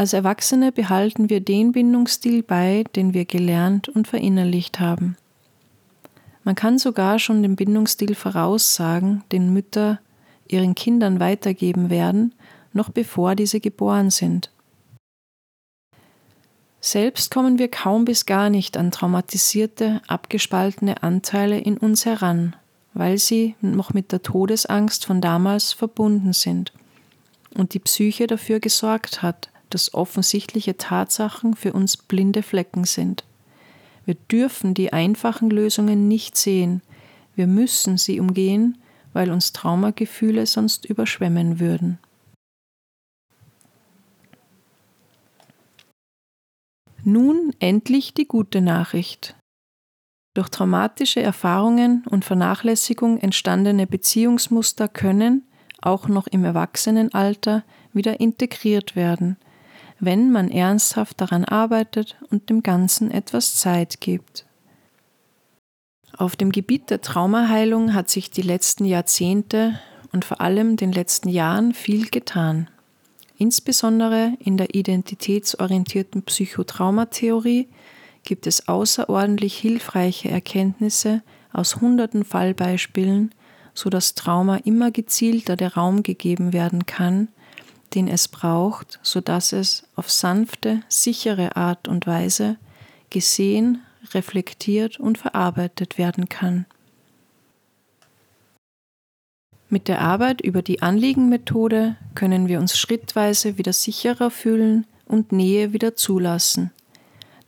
Als 0.01 0.15
Erwachsene 0.15 0.73
behalten 0.73 1.29
wir 1.29 1.41
den 1.41 1.73
Bindungsstil 1.73 2.43
bei, 2.43 2.85
den 2.97 3.13
wir 3.13 3.27
gelernt 3.27 3.91
und 3.91 4.09
verinnerlicht 4.09 4.81
haben. 4.81 5.19
Man 6.43 6.55
kann 6.55 6.79
sogar 6.79 7.19
schon 7.19 7.43
den 7.43 7.55
Bindungsstil 7.55 8.15
voraussagen, 8.15 9.25
den 9.31 9.53
Mütter 9.53 10.01
ihren 10.49 10.75
Kindern 10.75 11.21
weitergeben 11.21 11.91
werden, 11.91 12.35
noch 12.73 12.89
bevor 12.89 13.35
diese 13.35 13.61
geboren 13.61 14.09
sind. 14.09 14.51
Selbst 16.81 17.31
kommen 17.31 17.59
wir 17.59 17.69
kaum 17.69 18.07
bis 18.07 18.25
gar 18.25 18.49
nicht 18.49 18.79
an 18.79 18.91
traumatisierte, 18.91 20.01
abgespaltene 20.09 21.03
Anteile 21.03 21.59
in 21.59 21.77
uns 21.77 22.07
heran, 22.07 22.57
weil 22.95 23.19
sie 23.19 23.55
noch 23.61 23.93
mit 23.93 24.13
der 24.13 24.23
Todesangst 24.23 25.05
von 25.05 25.21
damals 25.21 25.75
verbunden 25.75 26.33
sind 26.33 26.73
und 27.55 27.75
die 27.75 27.81
Psyche 27.81 28.27
dafür 28.27 28.61
gesorgt 28.61 29.21
hat, 29.21 29.51
dass 29.71 29.95
offensichtliche 29.95 30.77
Tatsachen 30.77 31.55
für 31.55 31.73
uns 31.73 31.97
blinde 31.97 32.43
Flecken 32.43 32.85
sind. 32.85 33.25
Wir 34.05 34.15
dürfen 34.15 34.75
die 34.75 34.93
einfachen 34.93 35.51
Lösungen 35.51 36.09
nicht 36.09 36.37
sehen. 36.37 36.83
Wir 37.37 37.47
müssen 37.47 37.97
sie 37.97 38.21
umgehen, 38.21 38.79
weil 39.13 39.31
uns 39.31 39.53
Traumagefühle 39.53 40.47
sonst 40.47 40.85
überschwemmen 40.85 41.61
würden. 41.61 41.99
Nun 47.03 47.55
endlich 47.61 48.13
die 48.13 48.27
gute 48.27 48.61
Nachricht. 48.61 49.37
Durch 50.35 50.49
traumatische 50.49 51.23
Erfahrungen 51.23 52.05
und 52.09 52.25
Vernachlässigung 52.25 53.19
entstandene 53.19 53.87
Beziehungsmuster 53.87 54.87
können, 54.87 55.45
auch 55.81 56.09
noch 56.09 56.27
im 56.27 56.45
Erwachsenenalter, 56.45 57.65
wieder 57.93 58.21
integriert 58.21 58.97
werden– 58.97 59.37
wenn 60.01 60.31
man 60.31 60.51
ernsthaft 60.51 61.21
daran 61.21 61.45
arbeitet 61.45 62.17
und 62.31 62.51
dem 62.51 62.63
Ganzen 62.63 63.11
etwas 63.11 63.55
Zeit 63.57 64.01
gibt. 64.01 64.47
Auf 66.17 66.37
dem 66.37 66.53
Gebiet 66.53 66.91
der 66.91 67.01
Traumaheilung 67.01 67.95
hat 67.95 68.11
sich 68.11 68.31
die 68.31 68.43
letzten 68.43 68.85
Jahrzehnte 68.85 69.79
und 70.13 70.25
vor 70.25 70.41
allem 70.41 70.77
den 70.77 70.93
letzten 70.93 71.29
Jahren 71.29 71.73
viel 71.73 72.09
getan. 72.09 72.69
Insbesondere 73.37 74.35
in 74.39 74.57
der 74.57 74.75
identitätsorientierten 74.75 76.23
Psychotraumatheorie 76.25 77.69
gibt 78.23 78.47
es 78.47 78.69
außerordentlich 78.69 79.57
hilfreiche 79.57 80.31
Erkenntnisse 80.31 81.23
aus 81.53 81.81
hunderten 81.81 82.25
Fallbeispielen, 82.25 83.35
sodass 83.73 84.15
Trauma 84.15 84.57
immer 84.57 84.91
gezielter 84.91 85.57
der 85.57 85.75
Raum 85.75 86.03
gegeben 86.03 86.53
werden 86.53 86.85
kann, 86.87 87.29
den 87.95 88.09
es 88.09 88.29
braucht, 88.29 88.99
sodass 89.03 89.53
es 89.53 89.85
auf 89.97 90.11
sanfte, 90.11 90.83
sichere 90.89 91.57
Art 91.57 91.89
und 91.89 92.07
Weise 92.07 92.57
gesehen, 93.11 93.83
reflektiert 94.15 94.99
und 94.99 95.19
verarbeitet 95.19 95.99
werden 95.99 96.29
kann. 96.29 96.67
Mit 99.69 99.87
der 99.87 100.01
Arbeit 100.01 100.41
über 100.41 100.63
die 100.63 100.83
Anliegenmethode 100.83 101.97
können 102.15 102.49
wir 102.49 102.59
uns 102.59 102.77
schrittweise 102.77 103.57
wieder 103.57 103.73
sicherer 103.73 104.31
fühlen 104.31 104.85
und 105.07 105.31
Nähe 105.31 105.73
wieder 105.73 105.95
zulassen. 105.95 106.73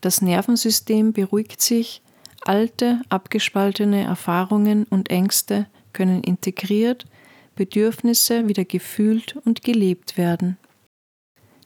Das 0.01 0.23
Nervensystem 0.23 1.13
beruhigt 1.13 1.61
sich, 1.61 2.01
alte, 2.45 3.01
abgespaltene 3.09 4.05
Erfahrungen 4.05 4.85
und 4.85 5.11
Ängste 5.11 5.67
können 5.93 6.23
integriert, 6.23 7.07
Bedürfnisse 7.55 8.49
wieder 8.49 8.65
gefühlt 8.65 9.37
und 9.45 9.63
gelebt 9.63 10.17
werden. 10.17 10.57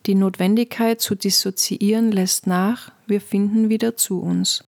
Die 0.06 0.14
Notwendigkeit 0.14 1.00
zu 1.00 1.14
dissoziieren 1.14 2.12
lässt 2.12 2.46
nach, 2.46 2.92
wir 3.06 3.20
finden 3.20 3.68
wieder 3.68 3.96
zu 3.96 4.20
uns. 4.20 4.64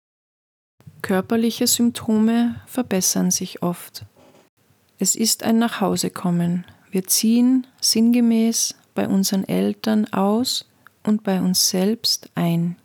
Körperliche 1.03 1.67
Symptome 1.67 2.57
verbessern 2.67 3.31
sich 3.31 3.63
oft. 3.63 4.07
Es 4.99 5.15
ist 5.15 5.43
ein 5.43 5.59
Nachhausekommen. 5.59 6.65
Wir 6.91 7.07
ziehen 7.07 7.67
sinngemäß 7.81 8.75
bei 8.95 9.07
unseren 9.07 9.45
Eltern 9.45 10.07
aus 10.13 10.71
und 11.03 11.23
bei 11.23 11.41
uns 11.41 11.69
selbst 11.69 12.31
ein. 12.35 12.77